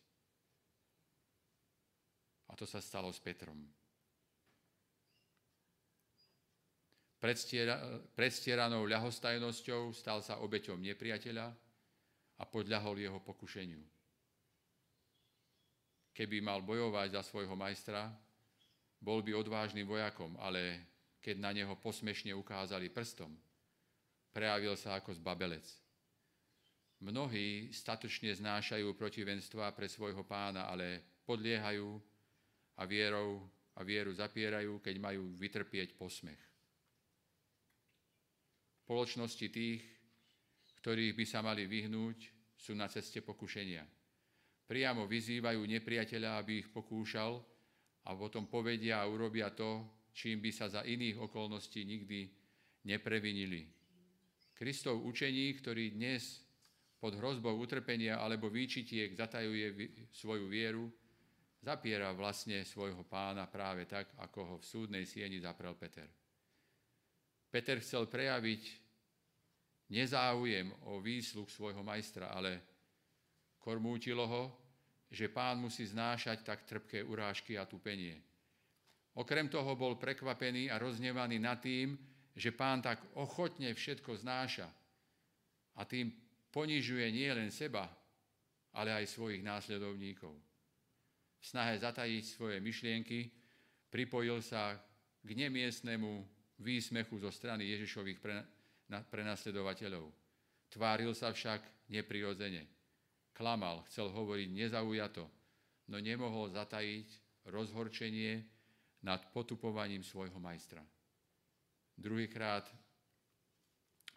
[2.49, 3.57] A to sa stalo s Petrom.
[8.17, 11.53] predstieranou ľahostajnosťou stal sa obeťom nepriateľa
[12.41, 14.00] a podľahol jeho pokušeniu.
[16.21, 18.13] Keby mal bojovať za svojho majstra,
[19.01, 20.85] bol by odvážnym vojakom, ale
[21.25, 23.33] keď na neho posmešne ukázali prstom,
[24.29, 25.65] prejavil sa ako zbabelec.
[27.01, 31.97] Mnohí statočne znášajú protivenstva pre svojho pána, ale podliehajú
[32.77, 36.51] a vierou a vieru zapierajú, keď majú vytrpieť posmech
[38.91, 39.87] spoločnosti tých,
[40.83, 42.27] ktorých by sa mali vyhnúť,
[42.59, 43.87] sú na ceste pokušenia.
[44.71, 47.43] Priamo vyzývajú nepriateľa, aby ich pokúšal
[48.07, 49.83] a potom povedia a urobia to,
[50.15, 52.31] čím by sa za iných okolností nikdy
[52.87, 53.67] neprevinili.
[54.55, 56.47] Kristov učení, ktorý dnes
[57.03, 60.87] pod hrozbou utrpenia alebo výčitiek zatajuje svoju vieru,
[61.59, 66.07] zapiera vlastne svojho pána práve tak, ako ho v súdnej sieni zaprel Peter.
[67.51, 68.63] Peter chcel prejaviť
[69.91, 72.63] nezáujem o výsluh svojho majstra, ale
[73.59, 74.60] kormútilo ho,
[75.11, 78.23] že pán musí znášať tak trpké urážky a tupenie.
[79.19, 81.99] Okrem toho bol prekvapený a roznevaný nad tým,
[82.31, 84.71] že pán tak ochotne všetko znáša
[85.75, 86.15] a tým
[86.55, 87.91] ponižuje nie len seba,
[88.71, 90.31] ale aj svojich následovníkov.
[91.41, 93.27] V snahe zatajiť svoje myšlienky
[93.91, 94.79] pripojil sa
[95.21, 96.23] k nemiestnemu
[96.63, 98.23] výsmechu zo strany Ježišových
[99.11, 100.07] prenasledovateľov.
[100.71, 102.80] Tváril sa však neprirodzene.
[103.41, 105.25] Klamal, chcel hovoriť nezaujato,
[105.89, 107.09] no nemohol zatajiť
[107.49, 108.45] rozhorčenie
[109.01, 110.85] nad potupovaním svojho majstra.
[111.97, 112.69] Druhýkrát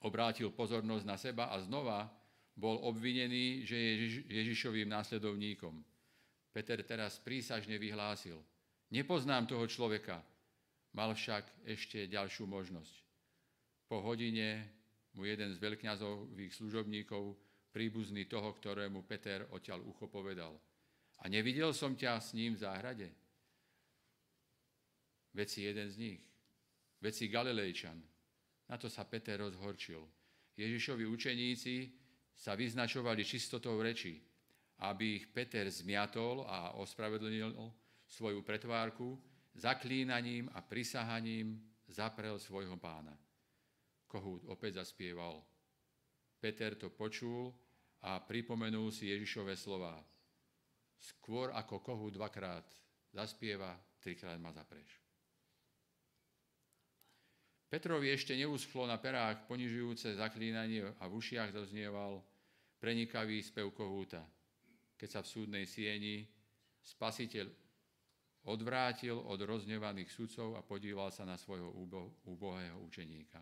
[0.04, 2.12] obrátil pozornosť na seba a znova
[2.52, 3.92] bol obvinený, že je
[4.44, 5.80] Ježišovým následovníkom.
[6.52, 8.44] Peter teraz prísažne vyhlásil.
[8.92, 10.20] Nepoznám toho človeka,
[10.92, 12.94] mal však ešte ďalšiu možnosť.
[13.88, 14.68] Po hodine
[15.16, 17.40] mu jeden z veľkňazových služobníkov,
[17.74, 20.54] príbuzný toho, ktorému Peter odtiaľ ucho povedal.
[21.26, 23.10] A nevidel som ťa s ním v záhrade?
[25.34, 26.22] Veci jeden z nich.
[27.02, 27.98] Veci Galilejčan.
[28.70, 30.06] Na to sa Peter rozhorčil.
[30.54, 31.76] Ježišovi učeníci
[32.38, 34.22] sa vyznačovali čistotou reči,
[34.86, 37.58] aby ich Peter zmiatol a ospravedlnil
[38.06, 39.18] svoju pretvárku,
[39.58, 41.58] zaklínaním a prisahaním
[41.90, 43.18] zaprel svojho pána
[44.14, 45.42] kohút opäť zaspieval.
[46.38, 47.50] Peter to počul
[48.04, 49.96] a pripomenul si Ježišové slova.
[51.00, 52.68] Skôr ako kohút dvakrát
[53.12, 55.00] zaspieva, trikrát ma zapreš.
[57.68, 62.22] Petrovi ešte neuschlo na perách ponižujúce zaklínanie a v ušiach doznieval
[62.78, 64.22] prenikavý spev kohúta.
[64.94, 66.22] Keď sa v súdnej sieni
[66.86, 67.50] spasiteľ
[68.46, 71.72] odvrátil od roznevaných sudcov a podíval sa na svojho
[72.28, 73.40] úbohého učeníka.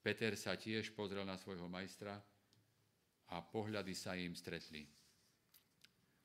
[0.00, 2.16] Peter sa tiež pozrel na svojho majstra
[3.32, 4.86] a pohľady sa im stretli.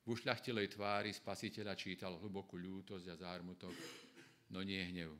[0.03, 3.71] V ušľachtilej tvári spasiteľa čítal hlbokú ľútosť a zármutok,
[4.51, 5.15] no nie hnev.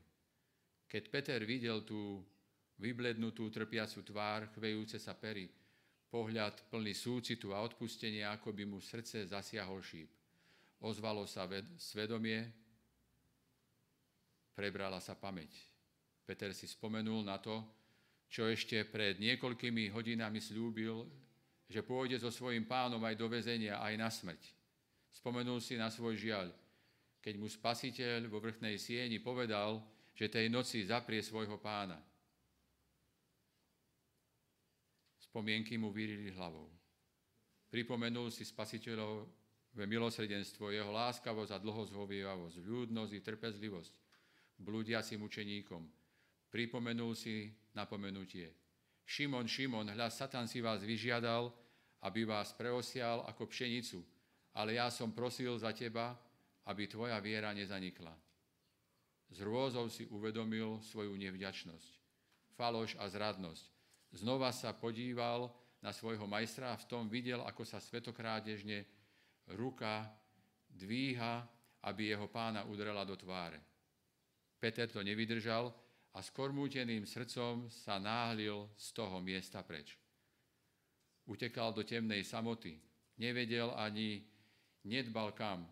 [0.92, 2.20] Keď Peter videl tú
[2.78, 5.48] vyblednutú trpiacu tvár, chvejúce sa pery,
[6.12, 10.12] pohľad plný súcitu a odpustenia, ako by mu srdce zasiahol šíp.
[10.84, 12.44] Ozvalo sa ved- svedomie,
[14.54, 15.50] prebrala sa pamäť.
[16.28, 17.64] Peter si spomenul na to,
[18.30, 21.08] čo ešte pred niekoľkými hodinami slúbil,
[21.74, 24.42] že pôjde so svojím pánom aj do väzenia, aj na smrť.
[25.10, 26.54] Spomenul si na svoj žiaľ,
[27.18, 29.82] keď mu spasiteľ vo vrchnej sieni povedal,
[30.14, 31.98] že tej noci zaprie svojho pána.
[35.18, 36.70] Spomienky mu vyrili hlavou.
[37.74, 43.94] Pripomenul si spasiteľové milosrdenstvo, jeho láskavosť a dlhozhovievavosť, ľudnosť i trpezlivosť
[44.62, 45.82] blúdiacim učeníkom.
[46.54, 48.54] Pripomenul si napomenutie.
[49.04, 51.50] Šimon, Šimon, hľa, Satan si vás vyžiadal,
[52.04, 54.04] aby vás preosial ako pšenicu,
[54.54, 56.14] ale ja som prosil za teba,
[56.68, 58.12] aby tvoja viera nezanikla.
[59.34, 61.92] Z rôzou si uvedomil svoju nevďačnosť,
[62.54, 63.66] faloš a zradnosť.
[64.14, 65.50] Znova sa podíval
[65.82, 68.86] na svojho majstra a v tom videl, ako sa svetokrádežne
[69.58, 70.06] ruka
[70.70, 71.44] dvíha,
[71.84, 73.60] aby jeho pána udrela do tváre.
[74.62, 75.74] Peter to nevydržal
[76.14, 76.30] a s
[77.10, 80.03] srdcom sa náhlil z toho miesta preč.
[81.24, 82.76] Utekal do temnej samoty,
[83.20, 84.24] nevedel ani
[84.84, 85.64] nedbal kam.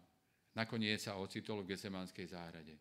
[0.55, 2.75] Nakoniec sa ocitol v Gesemanskej záhrade.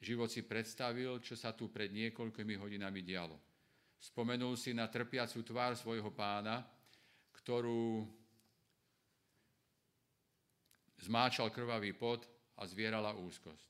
[0.00, 3.36] Život si predstavil, čo sa tu pred niekoľkými hodinami dialo.
[4.00, 6.64] Spomenul si na trpiacu tvár svojho pána,
[7.36, 8.08] ktorú
[11.04, 12.24] zmáčal krvavý pot
[12.56, 13.68] a zvierala úzkosť.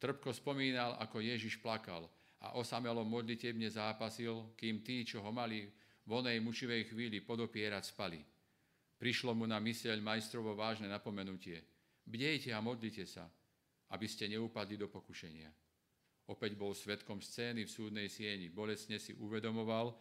[0.00, 2.08] Trpko spomínal, ako Ježiš plakal
[2.40, 5.68] a osamelo modlitebne zápasil, kým tí, čo ho mali
[6.08, 8.24] v onej mučivej chvíli podopierať, spali.
[8.96, 11.60] Prišlo mu na myseľ majstrovo vážne napomenutie.
[12.08, 13.28] Bdejte a modlite sa,
[13.92, 15.52] aby ste neupadli do pokušenia.
[16.32, 18.48] Opäť bol svetkom scény v súdnej sieni.
[18.48, 19.92] Bolesne si uvedomoval,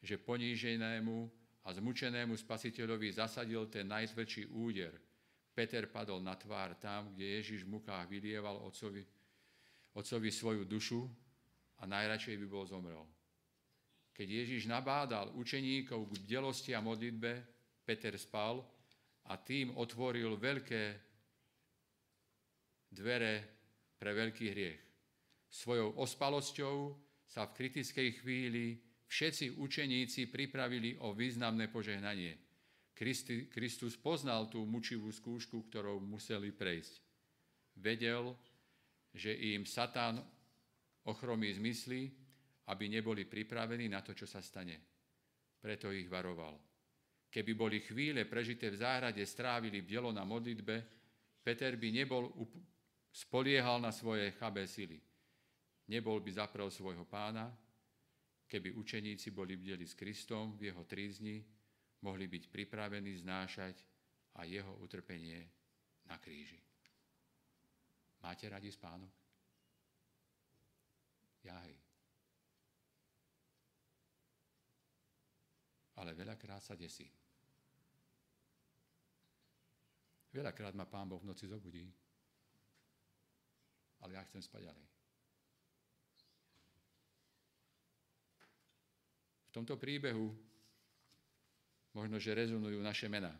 [0.00, 1.28] že poníženému
[1.64, 4.96] a zmučenému spasiteľovi zasadil ten najtvrdší úder.
[5.52, 9.04] Peter padol na tvár tam, kde Ježiš v mukách vylieval otcovi,
[9.92, 11.04] otcovi svoju dušu
[11.80, 13.04] a najradšej by bol zomrel.
[14.20, 17.40] Keď Ježiš nabádal učeníkov k bdelosti a modlitbe,
[17.88, 18.60] Peter spal
[19.24, 20.82] a tým otvoril veľké
[22.92, 23.34] dvere
[23.96, 24.80] pre veľký hriech.
[25.48, 26.76] Svojou ospalosťou
[27.24, 28.76] sa v kritickej chvíli
[29.08, 32.36] všetci učeníci pripravili o významné požehnanie.
[32.92, 36.94] Kristi, Kristus poznal tú mučivú skúšku, ktorou museli prejsť.
[37.80, 38.36] Vedel,
[39.16, 40.20] že im Satan
[41.08, 42.19] ochromí zmysly,
[42.68, 44.76] aby neboli pripravení na to, čo sa stane.
[45.60, 46.56] Preto ich varoval.
[47.30, 50.82] Keby boli chvíle prežité v záhrade, strávili v dielo na modlitbe,
[51.40, 52.26] Peter by nebol
[53.14, 54.98] spoliehal na svoje chabé sily.
[55.90, 57.50] Nebol by zaprel svojho pána,
[58.50, 61.42] keby učeníci boli bdeli s Kristom v jeho trízni,
[62.02, 63.78] mohli byť pripravení znášať
[64.38, 65.46] a jeho utrpenie
[66.06, 66.58] na kríži.
[68.22, 69.10] Máte radi spánok?
[71.46, 71.89] Jaj.
[76.00, 77.04] Ale veľakrát sa desí.
[80.32, 81.84] Veľakrát ma Pán Boh v noci zobudí.
[84.00, 84.86] Ale ja chcem spať ďalej.
[89.50, 90.30] V tomto príbehu
[91.92, 93.34] možno, že rezonujú naše mená.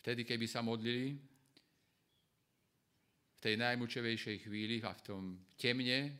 [0.00, 1.12] Vtedy, keby sa modlili,
[3.36, 5.22] v tej najmučevejšej chvíli a v tom
[5.60, 6.16] temne,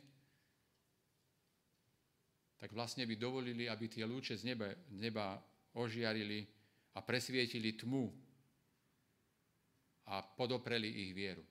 [2.61, 5.37] tak vlastne by dovolili, aby tie lúče z neba, neba
[5.73, 6.45] ožiarili
[6.93, 8.05] a presvietili tmu
[10.13, 11.41] a podopreli ich vieru.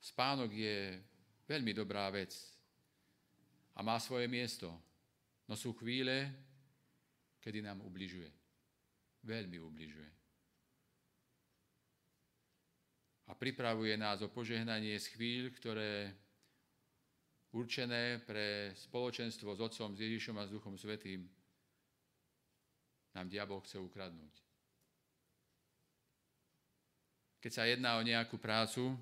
[0.00, 1.00] Spánok je
[1.48, 2.36] veľmi dobrá vec
[3.72, 4.68] a má svoje miesto,
[5.48, 6.28] no sú chvíle,
[7.40, 8.45] kedy nám ubližuje
[9.26, 10.10] veľmi ubližuje.
[13.26, 16.14] A pripravuje nás o požehnanie z chvíľ, ktoré
[17.50, 21.26] určené pre spoločenstvo s Otcom, s Ježišom a s Duchom Svetým
[23.18, 24.34] nám diabol chce ukradnúť.
[27.42, 28.94] Keď sa jedná o nejakú prácu,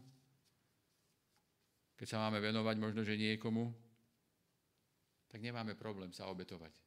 [1.98, 3.74] keď sa máme venovať možno, že niekomu,
[5.28, 6.83] tak nemáme problém sa obetovať.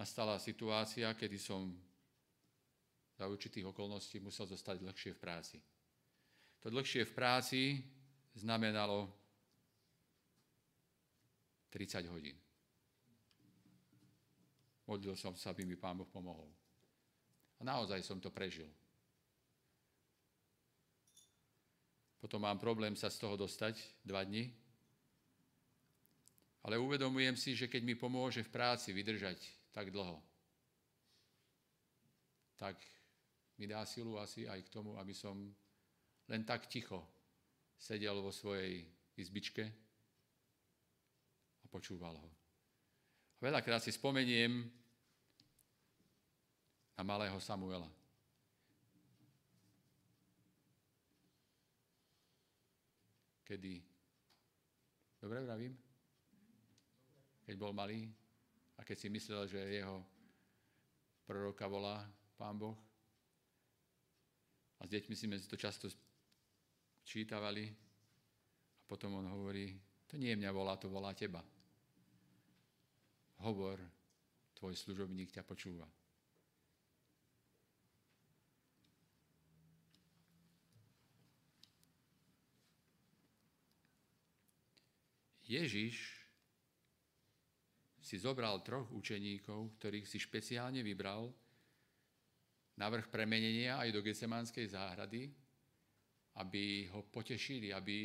[0.00, 1.68] Nastala situácia, kedy som
[3.20, 5.56] za určitých okolností musel zostať dlhšie v práci.
[6.64, 7.60] To dlhšie v práci
[8.32, 9.12] znamenalo
[11.68, 12.36] 30 hodín.
[14.88, 16.48] Modlil som sa, aby mi Pán Boh pomohol.
[17.60, 18.72] A naozaj som to prežil.
[22.24, 24.48] Potom mám problém sa z toho dostať dva dni,
[26.64, 30.18] ale uvedomujem si, že keď mi pomôže v práci vydržať tak dlho,
[32.58, 32.76] tak
[33.56, 35.36] mi dá silu asi aj k tomu, aby som
[36.28, 37.00] len tak ticho
[37.80, 38.84] sedel vo svojej
[39.16, 39.64] izbičke
[41.60, 42.30] a počúval ho.
[43.36, 44.68] A veľakrát si spomeniem
[46.96, 47.88] na malého Samuela.
[53.48, 53.82] Kedy,
[55.18, 55.74] dobre vravím?
[57.42, 58.06] Keď bol malý,
[58.80, 60.00] a keď si myslel, že jeho
[61.28, 62.00] proroka volá
[62.40, 62.80] Pán Boh.
[64.80, 65.92] A s deťmi si to často
[67.04, 69.76] čítavali a potom on hovorí,
[70.08, 71.44] to nie mňa volá, to volá teba.
[73.44, 73.84] Hovor,
[74.56, 75.84] tvoj služobník ťa počúva.
[85.44, 86.19] Ježiš
[88.10, 91.30] si zobral troch učeníkov, ktorých si špeciálne vybral
[92.74, 95.30] na vrch premenenia aj do Gecemanskej záhrady,
[96.42, 97.98] aby ho potešili, aby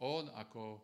[0.00, 0.80] on ako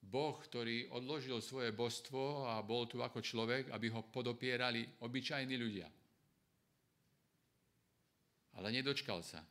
[0.00, 5.84] Boh, ktorý odložil svoje božstvo a bol tu ako človek, aby ho podopierali obyčajní ľudia.
[8.56, 9.44] Ale nedočkal sa.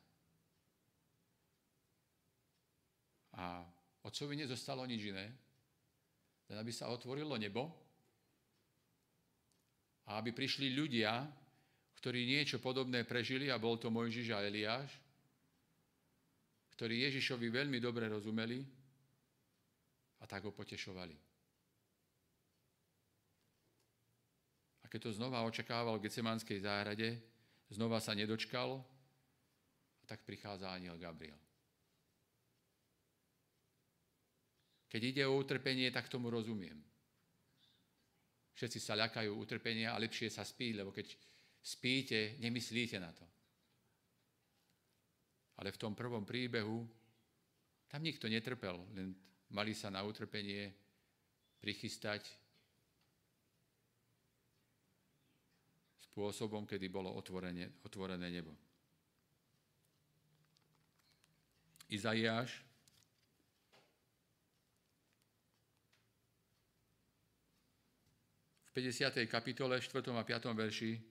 [3.38, 3.62] A
[4.02, 5.30] otcovi nezostalo nič iné,
[6.50, 7.70] len aby sa otvorilo nebo
[10.10, 11.30] a aby prišli ľudia,
[12.02, 14.90] ktorí niečo podobné prežili, a bol to Mojžiš a Eliáš,
[16.74, 18.66] ktorí Ježišovi veľmi dobre rozumeli
[20.20, 21.14] a tak ho potešovali.
[24.82, 27.20] A keď to znova očakával v Gecemanskej záhrade,
[27.70, 28.82] znova sa nedočkal,
[30.10, 31.38] tak prichádza aniel Gabriel.
[34.90, 36.82] Keď ide o utrpenie, tak tomu rozumiem.
[38.58, 41.14] Všetci sa ľakajú utrpenia a lepšie sa spí, lebo keď
[41.62, 43.24] spíte, nemyslíte na to.
[45.62, 46.84] Ale v tom prvom príbehu
[47.88, 49.14] tam nikto netrpel, len
[49.54, 50.74] mali sa na utrpenie
[51.62, 52.26] prichystať
[56.10, 58.52] spôsobom, kedy bolo otvorené, otvorené nebo.
[61.90, 62.69] Izaiáš
[68.70, 69.26] v 50.
[69.26, 70.14] kapitole 4.
[70.14, 70.54] a 5.
[70.54, 71.02] verši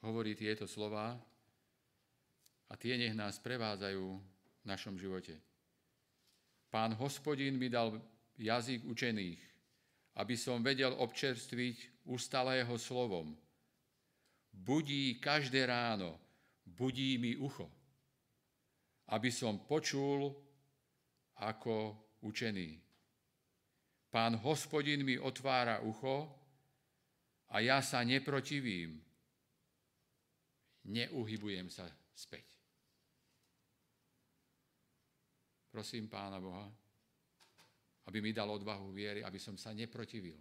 [0.00, 1.14] hovorí tieto slova
[2.68, 4.06] a tie nech nás prevádzajú
[4.62, 5.36] v našom živote.
[6.72, 8.00] Pán hospodín mi dal
[8.40, 9.40] jazyk učených,
[10.16, 13.36] aby som vedel občerstviť ustalého slovom.
[14.52, 16.16] Budí každé ráno,
[16.64, 17.68] budí mi ucho
[19.12, 20.32] aby som počul
[21.36, 22.80] ako učený.
[24.08, 26.28] Pán hospodin mi otvára ucho
[27.52, 28.96] a ja sa neprotivím.
[30.88, 31.84] Neuhybujem sa
[32.16, 32.48] späť.
[35.68, 36.66] Prosím Pána Boha,
[38.08, 40.36] aby mi dal odvahu viery, aby som sa neprotivil.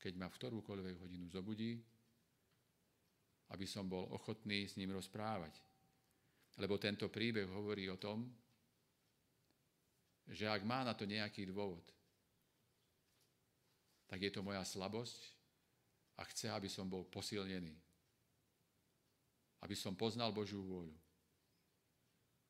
[0.00, 1.76] Keď ma v ktorúkoľvek hodinu zobudí,
[3.52, 5.60] aby som bol ochotný s ním rozprávať.
[6.56, 8.24] Lebo tento príbeh hovorí o tom,
[10.30, 11.99] že ak má na to nejaký dôvod,
[14.10, 15.22] tak je to moja slabosť
[16.18, 17.78] a chce, aby som bol posilnený.
[19.62, 20.96] Aby som poznal Božiu vôľu.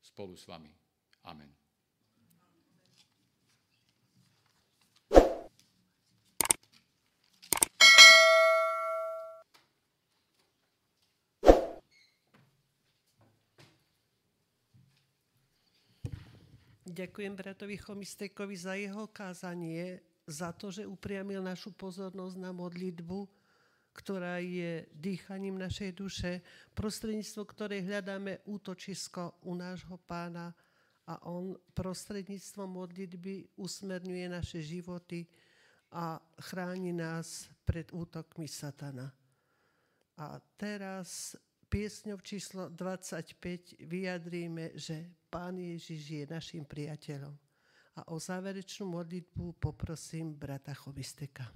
[0.01, 0.73] Spolu s vami.
[1.29, 1.53] Amen.
[16.91, 23.27] Ďakujem bratovi Chomistekovi za jeho kázanie, za to, že upriamil našu pozornosť na modlitbu,
[23.91, 26.31] ktorá je dýchaním našej duše,
[26.71, 30.55] prostredníctvo ktorej hľadáme útočisko u nášho pána
[31.07, 35.27] a on prostredníctvom modlitby usmerňuje naše životy
[35.91, 39.11] a chráni nás pred útokmi satana.
[40.15, 41.35] A teraz
[41.67, 47.50] piesňou číslo 25 vyjadríme, že Pán Ježiš je našim priateľom.
[48.07, 51.51] O záverečnú modlitbu poprosím brata Chovisteka.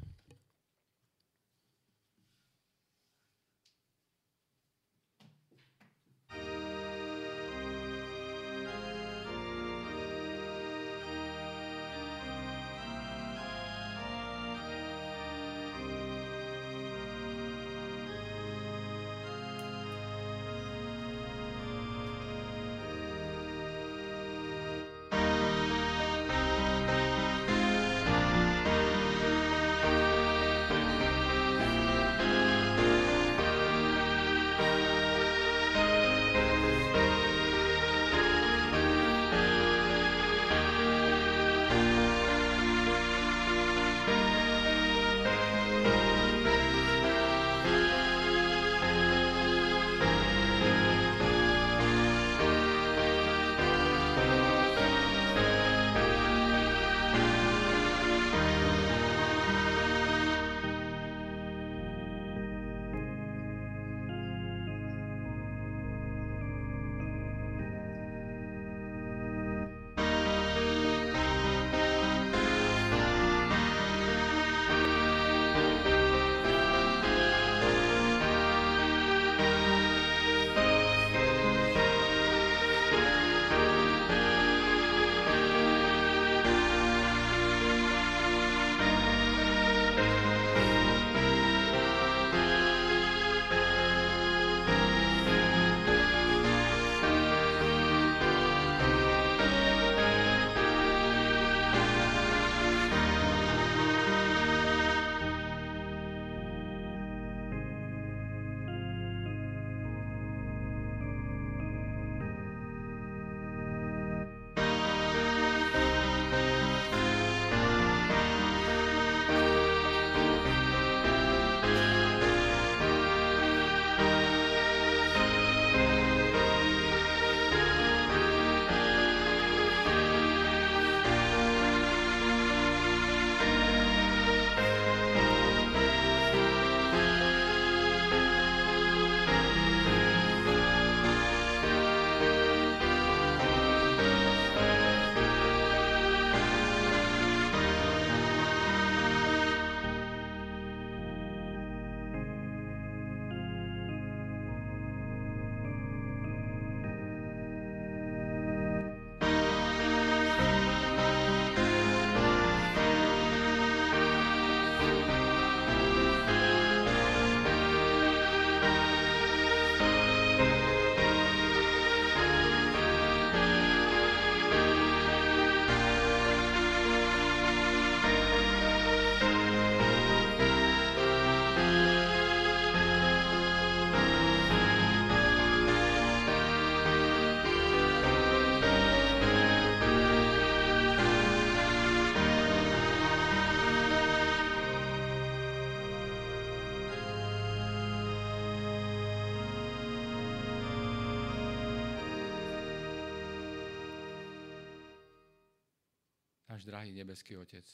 [206.55, 207.67] Náš drahý nebeský Otec,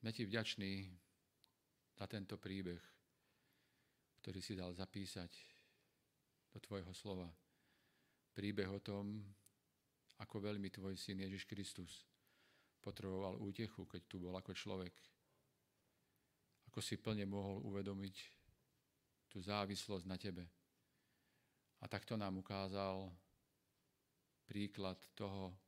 [0.00, 0.88] sme Ti vďační
[2.00, 2.80] za tento príbeh,
[4.24, 5.28] ktorý si dal zapísať
[6.48, 7.28] do Tvojho slova.
[8.32, 9.20] Príbeh o tom,
[10.24, 12.08] ako veľmi Tvoj syn Ježiš Kristus
[12.80, 14.96] potreboval útechu, keď tu bol ako človek.
[16.72, 18.16] Ako si plne mohol uvedomiť
[19.28, 20.48] tú závislosť na Tebe.
[21.76, 23.12] A takto nám ukázal
[24.48, 25.67] príklad toho,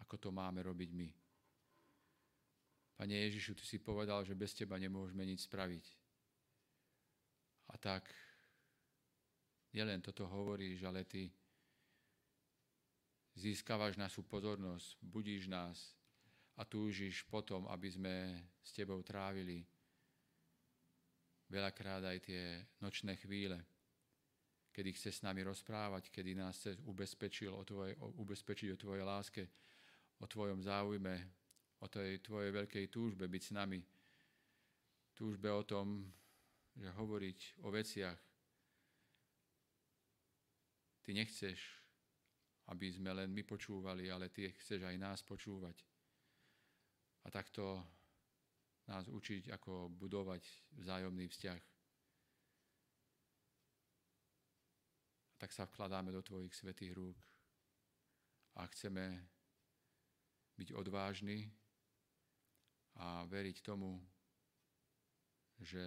[0.00, 1.08] ako to máme robiť my.
[3.00, 5.84] Pane Ježišu, Ty si povedal, že bez Teba nemôžeme nič spraviť.
[7.72, 8.12] A tak
[9.72, 11.30] nielen toto hovoríš, ale Ty
[13.40, 15.96] získavaš našu pozornosť, budíš nás
[16.60, 18.14] a túžiš potom, aby sme
[18.60, 19.64] s Tebou trávili
[21.50, 22.42] veľakrát aj tie
[22.84, 23.58] nočné chvíle,
[24.70, 29.04] kedy chce s nami rozprávať, kedy nás chce ubezpečil o tvoje, o, ubezpečiť o Tvojej
[29.04, 29.42] láske,
[30.20, 31.16] o Tvojom záujme,
[31.80, 33.80] o tej Tvojej veľkej túžbe byť s nami.
[35.16, 36.04] Túžbe o tom,
[36.76, 38.20] že hovoriť o veciach.
[41.00, 41.58] Ty nechceš,
[42.68, 45.76] aby sme len my počúvali, ale Ty chceš aj nás počúvať.
[47.24, 47.80] A takto
[48.88, 50.44] nás učiť, ako budovať
[50.80, 51.60] vzájomný vzťah.
[55.32, 57.16] A tak sa vkladáme do Tvojich svetých rúk
[58.60, 59.39] a chceme
[60.60, 61.48] byť odvážni
[63.00, 63.96] a veriť tomu,
[65.56, 65.80] že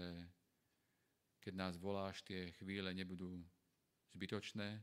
[1.45, 3.38] keď nás voláš, tie chvíle nebudú
[4.17, 4.82] zbytočné,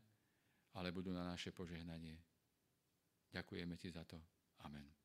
[0.78, 2.22] ale budú na naše požehnanie.
[3.34, 4.18] Ďakujeme ti za to.
[4.62, 4.99] Amen.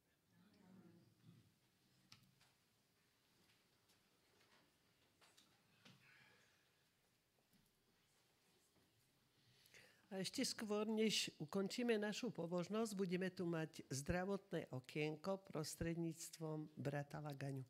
[10.16, 17.68] A ešte skôr, než ukončíme našu pobožnosť, budeme tu mať zdravotné okienko prostredníctvom brata Lagaňu.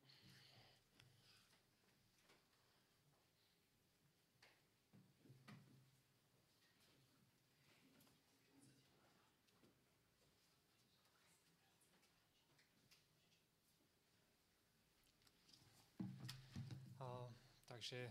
[17.76, 18.08] takže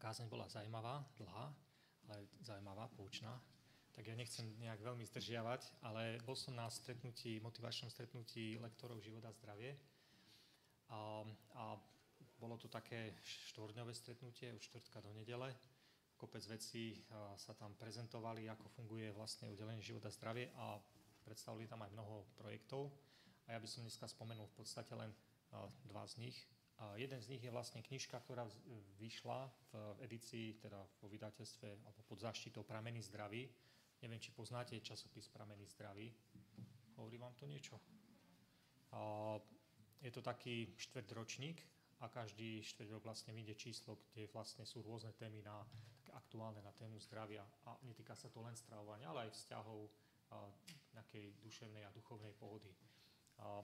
[0.00, 1.63] kázeň bola zaujímavá, dlhá
[2.08, 3.40] ale zaujímavá, poučná.
[3.94, 9.30] Tak ja nechcem nejak veľmi zdržiavať, ale bol som na stretnutí, motivačnom stretnutí lektorov života
[9.30, 9.78] a zdravie.
[10.90, 11.22] A,
[11.54, 11.64] a
[12.42, 13.14] bolo to také
[13.54, 15.54] štvorňové stretnutie od štvrtka do nedele.
[16.18, 16.98] Kopec vecí
[17.38, 20.78] sa tam prezentovali, ako funguje vlastne udelenie života a zdravie a
[21.22, 22.90] predstavili tam aj mnoho projektov.
[23.46, 25.14] A ja by som dneska spomenul v podstate len
[25.86, 26.38] dva z nich.
[26.82, 28.50] A jeden z nich je vlastne knižka, ktorá
[28.98, 33.46] vyšla v edícii, teda vo vydateľstve alebo pod zaštitou Prameny zdraví.
[34.02, 36.10] Neviem, či poznáte časopis Prameny zdraví.
[36.98, 37.78] Hovorí vám to niečo?
[38.90, 39.34] A
[40.02, 41.62] je to taký štvrtročník
[42.02, 45.62] a každý štvrť vlastne vyjde číslo, kde vlastne sú rôzne témy na,
[45.96, 47.46] také aktuálne na tému zdravia.
[47.70, 49.88] A netýka sa to len stravovania, ale aj vzťahov
[50.94, 52.70] nejakej duševnej a duchovnej pohody.
[53.38, 53.62] A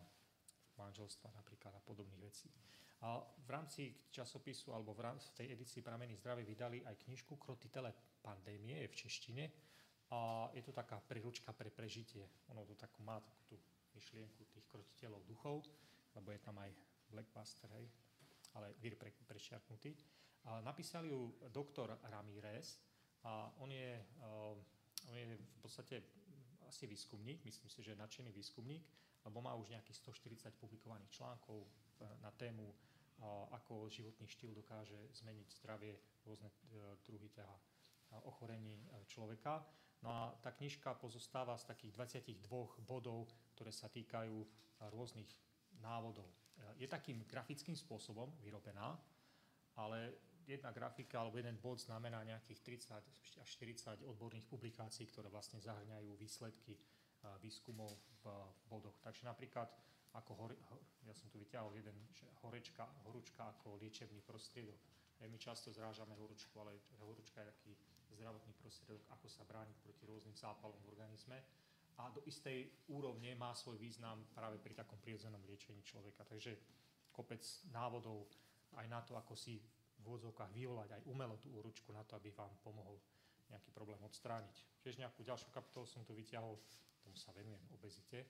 [0.81, 2.49] manželstva napríklad a podobných vecí.
[3.01, 7.37] A v rámci časopisu alebo v, rámci, v tej edícii Prameny zdravie vydali aj knižku
[7.37, 9.45] Krotitele pandémie, je v češtine.
[10.11, 12.29] A je to taká príručka pre prežitie.
[12.53, 13.57] Ono to takú, má takú tú
[13.95, 15.65] myšlienku tých krotiteľov duchov,
[16.19, 16.71] lebo je tam aj
[17.11, 17.87] Blackbuster, hej,
[18.55, 19.95] ale vír pre, prešiarknutý.
[20.51, 22.81] A napísal ju doktor Ramírez
[23.23, 26.03] a on je, uh, on je v podstate
[26.67, 28.85] asi výskumník, myslím si, že nadšený výskumník,
[29.25, 31.69] lebo má už nejakých 140 publikovaných článkov
[32.25, 32.73] na tému
[33.53, 35.93] ako životný štýl dokáže zmeniť zdravie
[36.25, 36.57] rôzne e,
[37.05, 37.53] druhy teda
[38.25, 39.61] ochorení e, človeka.
[40.01, 41.93] No a tá knižka pozostáva z takých
[42.41, 44.47] 22 bodov, ktoré sa týkajú e,
[44.89, 45.29] rôznych
[45.85, 46.29] návodov.
[46.77, 48.93] Je takým grafickým spôsobom vyrobená,
[49.81, 50.13] ale
[50.45, 56.21] jedna grafika alebo jeden bod znamená nejakých 30 až 40 odborných publikácií, ktoré vlastne zahrňajú
[56.21, 56.77] výsledky
[57.41, 58.25] výskumov v
[58.69, 58.97] bodoch.
[59.01, 59.69] Takže napríklad
[60.11, 60.51] ako hor,
[61.07, 64.79] ja som tu vyťahol jeden, že horečka, horúčka ako liečebný prostriedok.
[65.21, 67.73] My často zrážame horúčku, ale horúčka je taký
[68.17, 71.39] zdravotný prostriedok, ako sa brániť proti rôznym zápalom v organizme.
[72.01, 76.25] A do istej úrovne má svoj význam práve pri takom prirodzenom liečení človeka.
[76.25, 76.57] Takže
[77.13, 78.25] kopec návodov
[78.81, 79.61] aj na to, ako si
[80.01, 82.97] v úvodzovkách vyvolať aj umelo tú úručku na to, aby vám pomohol
[83.53, 84.81] nejaký problém odstrániť.
[84.81, 86.57] Čiže nejakú ďalšiu kapitolu som tu vyťahol,
[87.11, 88.23] tomu sa venujem obezite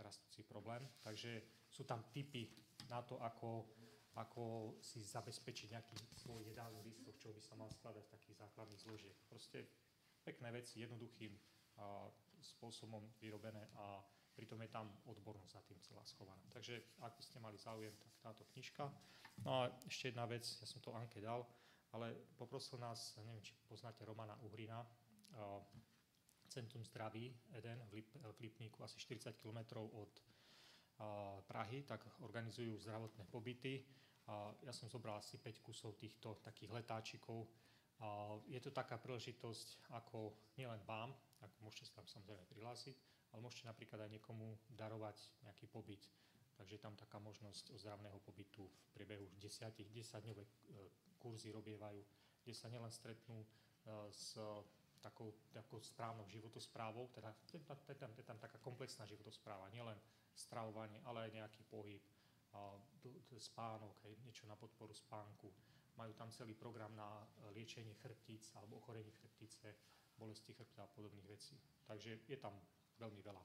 [0.00, 0.80] rastúci problém.
[1.04, 2.48] Takže sú tam typy
[2.88, 3.68] na to, ako,
[4.16, 8.80] ako si zabezpečiť nejaký svoj jedálny lístok, čo by sa mal skladať z takých základných
[8.80, 9.16] zložiek.
[9.28, 9.68] Proste
[10.24, 11.36] pekné veci, jednoduchým
[11.76, 12.08] a,
[12.40, 14.00] spôsobom vyrobené a
[14.32, 16.40] pritom je tam odbornosť za tým celá schovaná.
[16.48, 18.88] Takže ak by ste mali záujem, tak táto knižka.
[19.44, 21.44] No a ešte jedna vec, ja som to Anke dal,
[21.92, 24.80] ale poprosil nás, neviem, či poznáte Romana Uhrina,
[26.54, 30.22] Centrum zdraví Eden v, Lip, Lipníku, asi 40 km od
[31.50, 33.82] Prahy, tak organizujú zdravotné pobyty.
[34.62, 37.50] Ja som zobral asi 5 kusov týchto takých letáčikov.
[38.46, 41.10] Je to taká príležitosť ako nielen vám,
[41.42, 42.96] ako môžete sa tam samozrejme prihlásiť,
[43.34, 46.06] ale môžete napríklad aj niekomu darovať nejaký pobyt.
[46.54, 49.90] Takže tam taká možnosť ozdravného pobytu v priebehu 10, 10
[50.22, 50.46] dňové
[51.18, 51.98] kurzy robievajú,
[52.46, 53.48] kde sa nielen stretnú e,
[54.14, 54.38] s
[55.04, 60.00] takou, takou správnou životosprávou, teda je tam, je tam, je tam taká komplexná životospráva, nielen
[60.32, 62.00] stravovanie, ale aj nejaký pohyb,
[63.36, 65.52] spánok, hej, niečo na podporu spánku.
[65.98, 69.74] Majú tam celý program na e, liečenie chrbtíc alebo ochorení chrbtice,
[70.16, 71.58] bolesti chrbta a podobných vecí.
[71.86, 72.54] Takže je tam
[72.98, 73.42] veľmi veľa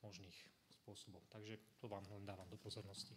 [0.00, 0.38] možných
[0.72, 1.28] spôsobov.
[1.28, 3.12] Takže to vám len dávam do pozornosti.